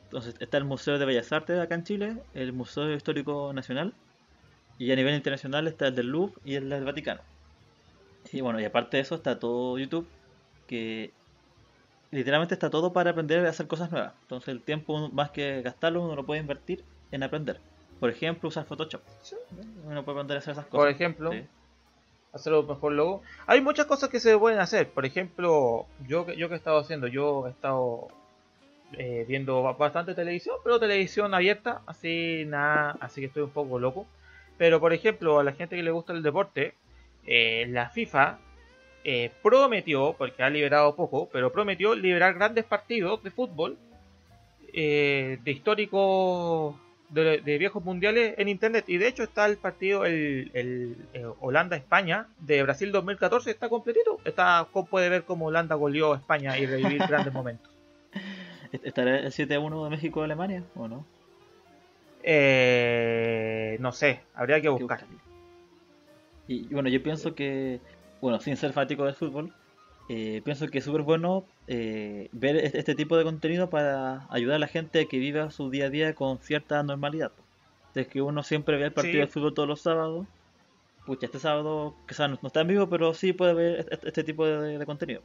Entonces 0.05 0.36
está 0.39 0.57
el 0.57 0.65
Museo 0.65 0.99
de 0.99 1.05
Bellas 1.05 1.31
Artes 1.31 1.60
acá 1.60 1.75
en 1.75 1.84
Chile, 1.84 2.17
el 2.34 2.51
Museo 2.51 2.93
Histórico 2.93 3.53
Nacional, 3.53 3.93
y 4.77 4.91
a 4.91 4.95
nivel 4.95 5.15
internacional 5.15 5.67
está 5.67 5.88
el 5.88 5.95
del 5.95 6.07
Louvre 6.07 6.34
y 6.43 6.55
el 6.55 6.69
del 6.69 6.84
Vaticano. 6.84 7.21
Y 8.31 8.41
bueno, 8.41 8.60
y 8.60 8.65
aparte 8.65 8.97
de 8.97 9.03
eso 9.03 9.15
está 9.15 9.39
todo 9.39 9.77
YouTube, 9.77 10.07
que 10.67 11.12
literalmente 12.12 12.53
está 12.53 12.69
todo 12.69 12.91
para 12.91 13.12
aprender 13.12 13.45
a 13.45 13.49
hacer 13.49 13.67
cosas 13.67 13.91
nuevas. 13.91 14.13
Entonces 14.23 14.49
el 14.49 14.62
tiempo, 14.62 15.10
más 15.10 15.31
que 15.31 15.62
gastarlo, 15.62 16.03
uno 16.03 16.15
lo 16.15 16.25
puede 16.25 16.41
invertir 16.41 16.84
en 17.12 17.23
aprender. 17.23 17.60
Por 17.99 18.10
ejemplo, 18.10 18.49
usar 18.49 18.65
Photoshop. 18.65 19.01
Uno 19.86 20.03
puede 20.03 20.17
aprender 20.17 20.38
a 20.38 20.39
hacer 20.39 20.53
esas 20.53 20.65
cosas. 20.65 20.79
por 20.79 20.89
ejemplo, 20.89 21.31
Sí. 21.31 21.43
Hacer 22.34 22.54
un 22.54 22.67
mejor 22.67 22.94
logo. 22.94 23.22
Hay 23.48 23.62
muchas 23.62 23.86
cosas 23.86 24.10
que 24.10 24.20
se 24.20 24.38
pueden 24.38 24.60
hacer. 24.60 24.89
Por 24.89 25.06
ejemplo, 25.06 25.86
yo 26.08 26.26
yo 26.34 26.48
que 26.48 26.56
he 26.56 26.58
estado 26.58 26.80
haciendo, 26.80 27.08
yo 27.08 27.48
he 27.48 27.52
estado 27.52 28.08
eh, 28.98 29.26
viendo 29.28 29.62
ba- 29.63 29.74
bastante 29.74 30.13
televisión, 30.15 30.56
pero 30.63 30.80
televisión 30.80 31.34
abierta, 31.34 31.82
así 31.86 32.44
nada, 32.48 32.98
así 33.00 33.22
que 33.22 33.28
estoy 33.28 33.44
un 33.44 33.50
poco 33.52 33.80
loco. 33.80 34.06
Pero 34.58 34.80
por 34.80 34.94
ejemplo, 34.94 35.39
a 35.39 35.44
la 35.44 35.54
gente 35.54 35.76
que 35.76 35.84
le 35.84 35.91
gusta 35.91 36.13
el 36.13 36.24
deporte, 36.24 36.76
eh, 37.26 37.65
la 37.70 37.89
FIFA 37.89 38.39
eh, 39.04 39.32
prometió, 39.41 40.13
porque 40.17 40.44
ha 40.44 40.50
liberado 40.50 40.96
poco, 40.96 41.30
pero 41.32 41.52
prometió 41.52 41.96
liberar 41.96 42.34
grandes 42.36 42.65
partidos 42.65 43.24
de 43.24 43.32
fútbol 43.32 43.78
de 44.74 45.39
históricos 45.46 46.76
de, 47.12 47.41
de 47.41 47.58
viejos 47.58 47.84
mundiales 47.84 48.36
en 48.38 48.47
internet. 48.47 48.86
Y 48.88 48.97
de 48.97 49.08
hecho 49.08 49.24
está 49.24 49.45
el 49.45 49.58
partido, 49.58 50.06
el, 50.06 50.50
el, 50.54 50.97
eh, 51.13 51.26
Holanda-España 51.39 52.28
de 52.39 52.63
Brasil 52.63 52.91
2014, 52.91 53.52
está 53.52 53.69
completito. 53.69 54.19
Está, 54.26 54.67
puede 54.89 55.10
ver 55.10 55.24
cómo 55.24 55.47
Holanda 55.47 55.76
goleó 55.76 56.13
a 56.13 56.17
España 56.17 56.58
y 56.58 56.65
revivir 56.65 57.02
grandes 57.08 57.34
momentos. 57.34 57.71
¿Estará 58.71 59.19
el 59.19 59.32
7-1 59.32 59.84
de 59.84 59.89
México-Alemania 59.89 60.63
o 60.76 60.88
no? 60.88 61.06
Eh, 62.24 63.78
no 63.80 63.91
sé, 63.91 64.21
habría 64.34 64.62
que 64.62 64.69
buscar. 64.69 65.06
Y, 66.47 66.74
bueno, 66.74 66.89
yo 66.89 67.04
pienso 67.04 67.36
que, 67.36 67.80
bueno, 68.21 68.39
sin 68.39 68.56
ser 68.56 68.74
fático 68.74 69.06
del 69.06 69.15
fútbol, 69.15 69.54
eh, 70.10 70.41
pienso 70.43 70.67
que 70.67 70.80
es 70.80 70.84
súper 70.84 71.02
bueno 71.02 71.45
eh, 71.73 72.27
ver 72.34 72.57
este 72.57 72.95
tipo 72.95 73.15
de 73.15 73.23
contenido 73.23 73.69
para 73.69 74.27
ayudar 74.29 74.57
a 74.57 74.60
la 74.60 74.67
gente 74.67 75.07
que 75.07 75.19
viva 75.19 75.51
su 75.51 75.69
día 75.69 75.86
a 75.86 75.89
día 75.89 76.13
con 76.13 76.38
cierta 76.39 76.84
normalidad. 76.84 77.31
Es 77.95 78.10
que 78.10 78.21
uno 78.21 78.43
siempre 78.43 78.75
ve 78.75 78.88
el 78.88 78.91
partido 78.91 79.21
de 79.21 79.27
fútbol 79.27 79.53
todos 79.53 79.69
los 79.69 79.79
sábados. 79.79 80.27
Pucha, 81.05 81.27
este 81.27 81.39
sábado 81.39 81.95
quizás 82.10 82.29
no, 82.29 82.38
está 82.43 82.60
en 82.60 82.67
vivo, 82.67 82.89
pero 82.89 83.13
sí 83.13 83.31
puede 83.31 83.53
ver 83.53 83.79
este, 83.79 84.05
este 84.05 84.23
tipo 84.25 84.45
de, 84.45 84.86
contenido. 84.86 85.21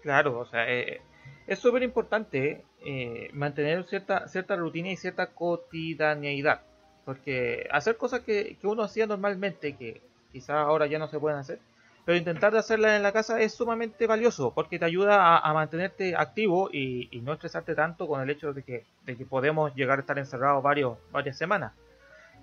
Claro, 0.00 0.38
o 0.38 0.46
sea, 0.46 0.72
eh, 0.72 1.02
es 1.46 1.58
súper 1.58 1.82
importante 1.82 2.64
eh, 2.82 3.28
mantener 3.34 3.84
cierta, 3.84 4.26
cierta 4.26 4.56
rutina 4.56 4.90
y 4.90 4.96
cierta 4.96 5.26
cotidianeidad. 5.26 6.62
Porque 7.04 7.68
hacer 7.70 7.98
cosas 7.98 8.20
que, 8.20 8.56
uno 8.62 8.84
hacía 8.84 9.06
normalmente, 9.06 9.76
que 9.76 10.00
quizás 10.32 10.56
ahora 10.56 10.86
ya 10.86 10.98
no 10.98 11.08
se 11.08 11.18
pueden 11.18 11.38
hacer, 11.38 11.58
pero 12.06 12.16
intentar 12.16 12.52
de 12.52 12.60
hacerlas 12.60 12.92
en 12.92 13.02
la 13.02 13.10
casa 13.10 13.40
es 13.40 13.52
sumamente 13.52 14.06
valioso 14.06 14.52
porque 14.54 14.78
te 14.78 14.84
ayuda 14.84 15.38
a, 15.38 15.52
mantenerte 15.52 16.14
activo 16.14 16.70
y, 16.72 17.10
no 17.24 17.32
estresarte 17.32 17.74
tanto 17.74 18.06
con 18.06 18.22
el 18.22 18.30
hecho 18.30 18.52
de 18.52 18.62
que, 18.62 18.84
de 19.04 19.16
que 19.16 19.26
podemos 19.26 19.74
llegar 19.74 19.98
a 19.98 20.02
estar 20.02 20.16
encerrados 20.16 20.62
varios, 20.62 20.98
varias 21.10 21.36
semanas. 21.36 21.72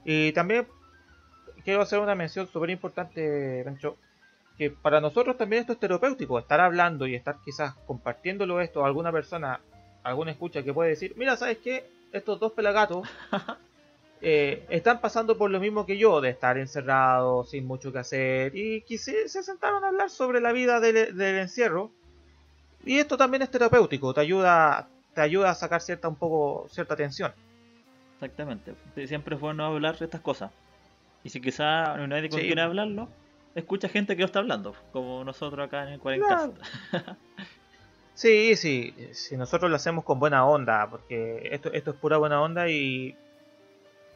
Y 0.04 0.34
también 0.34 0.68
quiero 1.64 1.82
hacer 1.82 2.00
una 2.00 2.14
mención 2.14 2.46
súper 2.48 2.72
importante, 2.72 3.64
Rancho, 3.64 3.96
que 4.58 4.70
para 4.70 5.00
nosotros 5.00 5.38
también 5.38 5.62
esto 5.62 5.72
es 5.72 5.80
terapéutico, 5.80 6.38
estar 6.38 6.60
hablando 6.60 7.08
y 7.08 7.16
estar 7.16 7.38
quizás 7.46 7.74
compartiéndolo 7.88 8.60
esto 8.60 8.84
a 8.84 8.88
alguna 8.88 9.14
persona, 9.14 9.62
alguna 10.04 10.32
escucha 10.32 10.62
que 10.62 10.74
puede 10.74 10.90
decir, 10.90 11.14
mira, 11.16 11.38
¿sabes 11.38 11.60
qué? 11.60 11.86
Estos 12.12 12.38
dos 12.38 12.52
pelagatos 12.52 13.08
eh, 14.26 14.66
están 14.70 15.02
pasando 15.02 15.38
por 15.38 15.52
lo 15.52 15.60
mismo 15.60 15.86
que 15.86 15.98
yo, 15.98 16.22
de 16.22 16.30
estar 16.30 16.58
encerrados, 16.58 17.50
sin 17.50 17.68
mucho 17.68 17.92
que 17.92 18.00
hacer, 18.00 18.56
y 18.56 18.82
quise, 18.84 19.28
se 19.28 19.44
sentaron 19.44 19.84
a 19.84 19.90
hablar 19.90 20.10
sobre 20.10 20.40
la 20.40 20.54
vida 20.54 20.80
del, 20.80 21.20
encierro. 21.20 21.92
Y 22.86 23.00
esto 23.00 23.18
también 23.18 23.42
es 23.42 23.52
terapéutico, 23.52 24.14
te 24.14 24.22
ayuda, 24.22 24.88
te 25.14 25.20
ayuda 25.20 25.50
a 25.50 25.56
sacar 25.56 25.82
cierta 25.82 26.08
un 26.08 26.16
poco 26.16 26.68
cierta 26.70 26.96
tensión. 26.96 27.34
Exactamente, 28.14 28.76
siempre 29.08 29.36
es 29.36 29.42
bueno 29.42 29.66
hablar 29.66 29.98
de 29.98 30.06
estas 30.06 30.22
cosas. 30.22 30.52
Y 31.26 31.30
si 31.30 31.42
quizá 31.42 31.98
no 31.98 32.04
hay 32.04 32.08
nadie 32.08 32.30
con 32.30 32.40
quien 32.40 32.60
hablarlo, 32.60 33.10
escucha 33.56 33.90
gente 33.90 34.16
que 34.16 34.22
lo 34.22 34.28
está 34.28 34.40
hablando, 34.40 34.74
como 34.94 35.26
nosotros 35.26 35.68
acá 35.68 35.84
en 35.84 35.96
el 35.96 36.00
40 36.00 36.54
sí, 38.14 38.56
sí, 38.56 38.94
si 39.12 39.36
nosotros 39.36 39.70
lo 39.70 39.76
hacemos 39.76 40.06
con 40.06 40.18
buena 40.18 40.46
onda, 40.46 40.90
porque 40.90 41.50
esto, 41.52 41.74
esto 41.74 41.92
es 41.92 41.98
pura 41.98 42.16
buena 42.16 42.42
onda 42.42 42.70
y, 42.70 43.18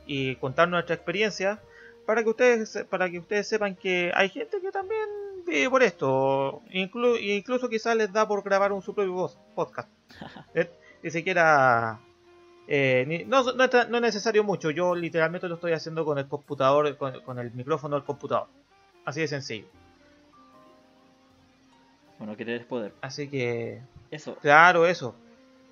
y 0.07 0.35
contar 0.37 0.69
nuestra 0.69 0.95
experiencia 0.95 1.61
para 2.05 2.23
que 2.23 2.29
ustedes 2.29 2.85
para 2.89 3.09
que 3.09 3.19
ustedes 3.19 3.47
sepan 3.47 3.75
que 3.75 4.11
hay 4.15 4.29
gente 4.29 4.61
que 4.61 4.71
también 4.71 5.07
vive 5.45 5.69
por 5.69 5.83
esto, 5.83 6.61
Inclu 6.71 7.17
incluso 7.17 7.69
quizás 7.69 7.95
les 7.95 8.11
da 8.11 8.27
por 8.27 8.43
grabar 8.43 8.71
un 8.71 8.81
su 8.81 8.95
propio 8.95 9.29
podcast. 9.53 9.89
¿Eh? 10.55 10.69
Ni 11.03 11.11
siquiera 11.11 11.99
eh, 12.67 13.25
no, 13.27 13.43
no, 13.53 13.63
es 13.65 14.01
necesario 14.01 14.43
mucho, 14.43 14.71
yo 14.71 14.93
literalmente 14.93 15.47
lo 15.47 15.55
estoy 15.55 15.71
haciendo 15.71 16.03
con 16.03 16.17
el 16.17 16.27
computador, 16.27 16.97
con, 16.97 17.21
con 17.21 17.39
el 17.39 17.51
micrófono 17.51 17.95
del 17.95 18.05
computador. 18.05 18.47
Así 19.05 19.21
de 19.21 19.27
sencillo. 19.27 19.67
Bueno, 22.17 22.35
querer 22.35 22.67
poder. 22.67 22.93
Así 23.01 23.29
que. 23.29 23.81
Eso. 24.11 24.35
Claro, 24.41 24.85
eso. 24.85 25.15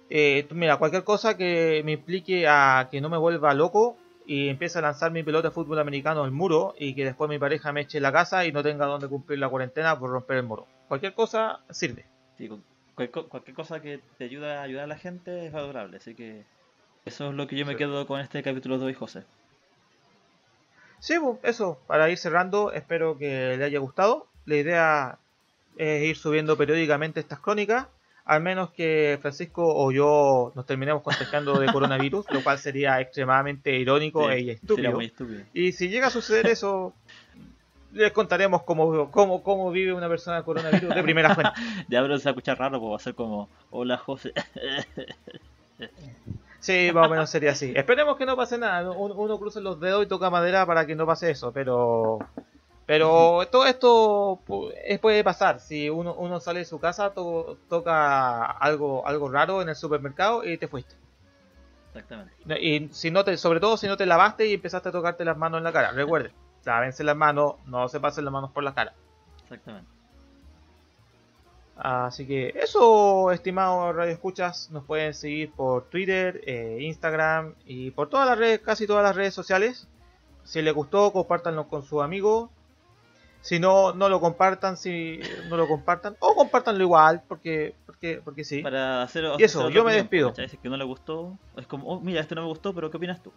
Eh, 0.10 0.48
mira, 0.52 0.78
cualquier 0.78 1.04
cosa 1.04 1.36
que 1.36 1.82
me 1.84 1.94
implique 1.94 2.48
a 2.48 2.88
que 2.92 3.02
no 3.02 3.10
me 3.10 3.18
vuelva 3.18 3.54
loco 3.54 3.98
y 4.26 4.50
empiece 4.50 4.80
a 4.80 4.82
lanzar 4.82 5.12
mi 5.12 5.24
pelota 5.24 5.50
de 5.50 5.54
fútbol 5.54 5.80
americano 5.80 6.24
al 6.24 6.32
muro 6.32 6.74
y 6.78 6.96
que 6.96 7.06
después 7.06 7.30
mi 7.30 7.38
pareja 7.38 7.72
me 7.72 7.82
eche 7.82 8.00
la 8.00 8.12
casa 8.12 8.46
y 8.46 8.52
no 8.52 8.64
tenga 8.64 8.86
donde 8.86 9.08
cumplir 9.08 9.40
la 9.40 9.50
cuarentena 9.50 9.98
por 10.00 10.10
romper 10.10 10.38
el 10.38 10.44
muro. 10.44 10.68
Cualquier 10.88 11.14
cosa 11.14 11.60
sirve. 11.70 12.06
Sí, 12.38 12.50
cualquier, 12.96 13.56
cosa 13.56 13.82
que 13.82 14.00
te 14.18 14.26
ayude 14.26 14.52
a 14.52 14.62
ayudar 14.62 14.86
a 14.86 14.88
la 14.88 14.98
gente 14.98 15.46
es 15.46 15.52
valorable. 15.52 15.98
Así 15.98 16.16
que 16.16 16.44
eso 17.06 17.30
es 17.30 17.36
lo 17.36 17.48
que 17.48 17.56
yo 17.56 17.66
me 17.66 17.76
quedo 17.76 18.08
con 18.08 18.20
este 18.20 18.42
capítulo 18.42 18.80
de 18.80 18.86
hoy, 18.86 18.94
José. 18.94 19.24
Sí, 21.00 21.16
pues, 21.20 21.40
eso, 21.44 21.80
para 21.88 22.10
ir 22.10 22.18
cerrando, 22.18 22.72
espero 22.72 23.18
que 23.18 23.58
le 23.58 23.64
haya 23.64 23.80
gustado. 23.80 24.28
La 24.46 24.56
idea 24.56 25.20
es 25.78 26.04
ir 26.04 26.18
subiendo 26.18 26.58
periódicamente 26.58 27.20
estas 27.20 27.40
crónicas, 27.40 27.88
al 28.26 28.42
menos 28.42 28.72
que 28.72 29.20
Francisco 29.22 29.64
o 29.66 29.92
yo 29.92 30.52
nos 30.56 30.66
terminemos 30.66 31.04
contagiando 31.04 31.60
de 31.60 31.72
coronavirus, 31.72 32.26
lo 32.32 32.44
cual 32.44 32.58
sería 32.58 33.00
extremadamente 33.00 33.78
irónico 33.78 34.30
e 34.30 34.52
estúpido. 34.52 35.00
Y 35.54 35.72
si 35.72 35.90
llega 35.90 36.08
a 36.08 36.10
suceder 36.10 36.48
eso, 36.48 36.94
les 37.94 38.12
contaremos 38.12 38.64
cómo, 38.64 39.12
cómo, 39.12 39.44
cómo 39.44 39.72
vive 39.72 39.94
una 39.94 40.10
persona 40.10 40.44
con 40.44 40.56
coronavirus 40.56 40.96
de 40.96 41.04
primera 41.04 41.36
fuente. 41.36 41.54
ya, 41.88 42.02
pero 42.02 42.18
se 42.18 42.26
va 42.26 42.30
a 42.30 42.34
escuchar 42.34 42.58
raro, 42.58 42.80
pues 42.80 42.92
va 42.92 42.96
a 42.96 43.00
ser 43.00 43.16
como, 43.16 43.48
hola 43.72 43.98
José. 43.98 44.34
Sí, 46.66 46.90
más 46.92 47.06
o 47.06 47.10
menos 47.12 47.30
sería 47.30 47.52
así. 47.52 47.74
Esperemos 47.76 48.18
que 48.18 48.26
no 48.26 48.36
pase 48.36 48.58
nada. 48.58 48.90
Uno, 48.90 49.38
cruza 49.38 49.60
los 49.60 49.80
dedos 49.80 50.04
y 50.04 50.08
toca 50.08 50.32
madera 50.32 50.66
para 50.66 50.88
que 50.88 50.96
no 50.96 51.06
pase 51.06 51.30
eso, 51.30 51.52
pero 51.52 52.18
pero 52.86 53.48
todo 53.52 53.66
esto 53.66 54.40
puede 54.46 55.24
pasar. 55.24 55.60
Si 55.60 55.90
uno, 55.90 56.14
uno 56.14 56.40
sale 56.40 56.60
de 56.60 56.66
su 56.66 56.80
casa, 56.80 57.14
toca 57.14 58.46
algo 58.46 59.08
algo 59.08 59.30
raro 59.30 59.62
en 59.62 59.70
el 59.70 59.76
supermercado 59.76 60.44
y 60.44 60.58
te 60.58 60.68
fuiste. 60.68 60.96
Exactamente. 61.88 62.34
Y 62.62 62.90
si 62.92 63.10
no 63.10 63.24
te, 63.24 63.38
sobre 63.38 63.60
todo 63.60 63.78
si 63.78 63.88
no 63.88 63.98
te 63.98 64.06
lavaste 64.06 64.48
y 64.48 64.54
empezaste 64.54 64.90
a 64.90 64.92
tocarte 64.92 65.26
las 65.26 65.38
manos 65.38 65.60
en 65.60 65.64
la 65.64 65.72
cara. 65.72 65.92
Recuerden, 65.92 66.32
lávense 66.66 67.04
las 67.04 67.16
manos, 67.16 67.56
no 67.66 67.88
se 67.88 68.00
pasen 68.00 68.26
las 68.26 68.34
manos 68.34 68.52
por 68.52 68.64
la 68.64 68.74
cara. 68.74 68.94
Exactamente. 69.44 69.90
Así 71.78 72.26
que 72.26 72.54
eso, 72.56 73.32
estimados 73.32 73.96
radioescuchas, 73.96 74.70
nos 74.72 74.86
pueden 74.86 75.14
seguir 75.14 75.52
por 75.52 75.90
Twitter, 75.90 76.42
eh, 76.46 76.78
Instagram 76.82 77.56
y 77.66 77.92
por 77.92 78.10
todas 78.10 78.28
las 78.28 78.38
redes, 78.38 78.60
casi 78.60 78.88
todas 78.88 79.04
las 79.04 79.16
redes 79.16 79.34
sociales. 79.34 79.88
Si 80.44 80.62
les 80.62 80.74
gustó, 80.74 81.12
compártanlo 81.12 81.68
con 81.68 81.84
sus 81.84 82.02
amigos. 82.02 82.50
Si 83.46 83.60
no, 83.60 83.94
no 83.94 84.10
lo 84.10 84.20
compartan, 84.20 84.76
si 84.76 85.20
no 85.50 85.56
lo 85.56 85.68
compartan, 85.68 86.16
o 86.18 86.34
compártanlo 86.34 86.82
igual, 86.82 87.22
porque, 87.28 87.76
porque, 87.86 88.20
porque 88.26 88.44
sí. 88.44 88.64
Para 88.64 89.04
hacer, 89.04 89.24
y 89.38 89.44
eso, 89.44 89.70
yo 89.70 89.84
me 89.84 89.94
despido. 89.94 90.34
Si 90.34 90.58
que 90.58 90.68
no 90.68 90.78
le 90.78 90.84
gustó, 90.84 91.38
es 91.56 91.68
como, 91.68 91.88
oh, 91.88 92.02
mira, 92.02 92.22
este 92.22 92.34
no 92.34 92.42
me 92.42 92.48
gustó, 92.48 92.74
pero 92.74 92.90
¿qué 92.90 92.98
opinas 92.98 93.22
tú? 93.22 93.32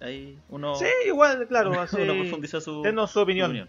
Ahí 0.00 0.38
uno. 0.50 0.76
Sí, 0.76 0.86
igual, 1.04 1.48
claro, 1.48 1.72
así. 1.80 2.00
uno 2.00 2.14
profundiza 2.14 2.60
su, 2.60 2.82
denos 2.82 3.10
su 3.10 3.18
opinión. 3.18 3.68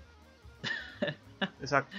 Exacto. 1.60 1.98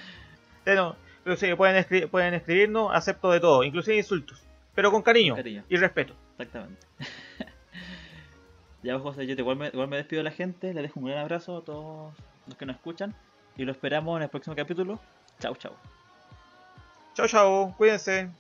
Denos, 0.64 0.94
pero 1.24 1.34
sí, 1.34 1.52
pueden, 1.56 2.08
pueden 2.08 2.34
escribirnos, 2.34 2.94
acepto 2.94 3.32
de 3.32 3.40
todo, 3.40 3.64
inclusive 3.64 3.96
insultos, 3.96 4.40
pero 4.76 4.92
con 4.92 5.02
cariño, 5.02 5.34
y 5.68 5.76
respeto. 5.76 6.14
Exactamente. 6.38 6.86
ya, 8.84 8.96
José, 9.00 9.26
yo 9.26 9.34
te 9.34 9.42
igual 9.42 9.56
me, 9.56 9.66
igual 9.66 9.88
me 9.88 9.96
despido 9.96 10.20
de 10.20 10.30
la 10.30 10.36
gente, 10.36 10.72
les 10.72 10.84
dejo 10.84 11.00
un 11.00 11.06
gran 11.06 11.18
abrazo 11.18 11.56
a 11.56 11.64
todos 11.64 12.14
los 12.46 12.56
que 12.56 12.64
nos 12.64 12.76
escuchan 12.76 13.12
y 13.56 13.64
lo 13.64 13.72
esperamos 13.72 14.16
en 14.16 14.24
el 14.24 14.28
próximo 14.28 14.54
capítulo. 14.56 14.98
Chau, 15.40 15.54
chau. 15.56 15.72
Chau, 17.14 17.26
chau, 17.26 17.74
cuídense. 17.76 18.30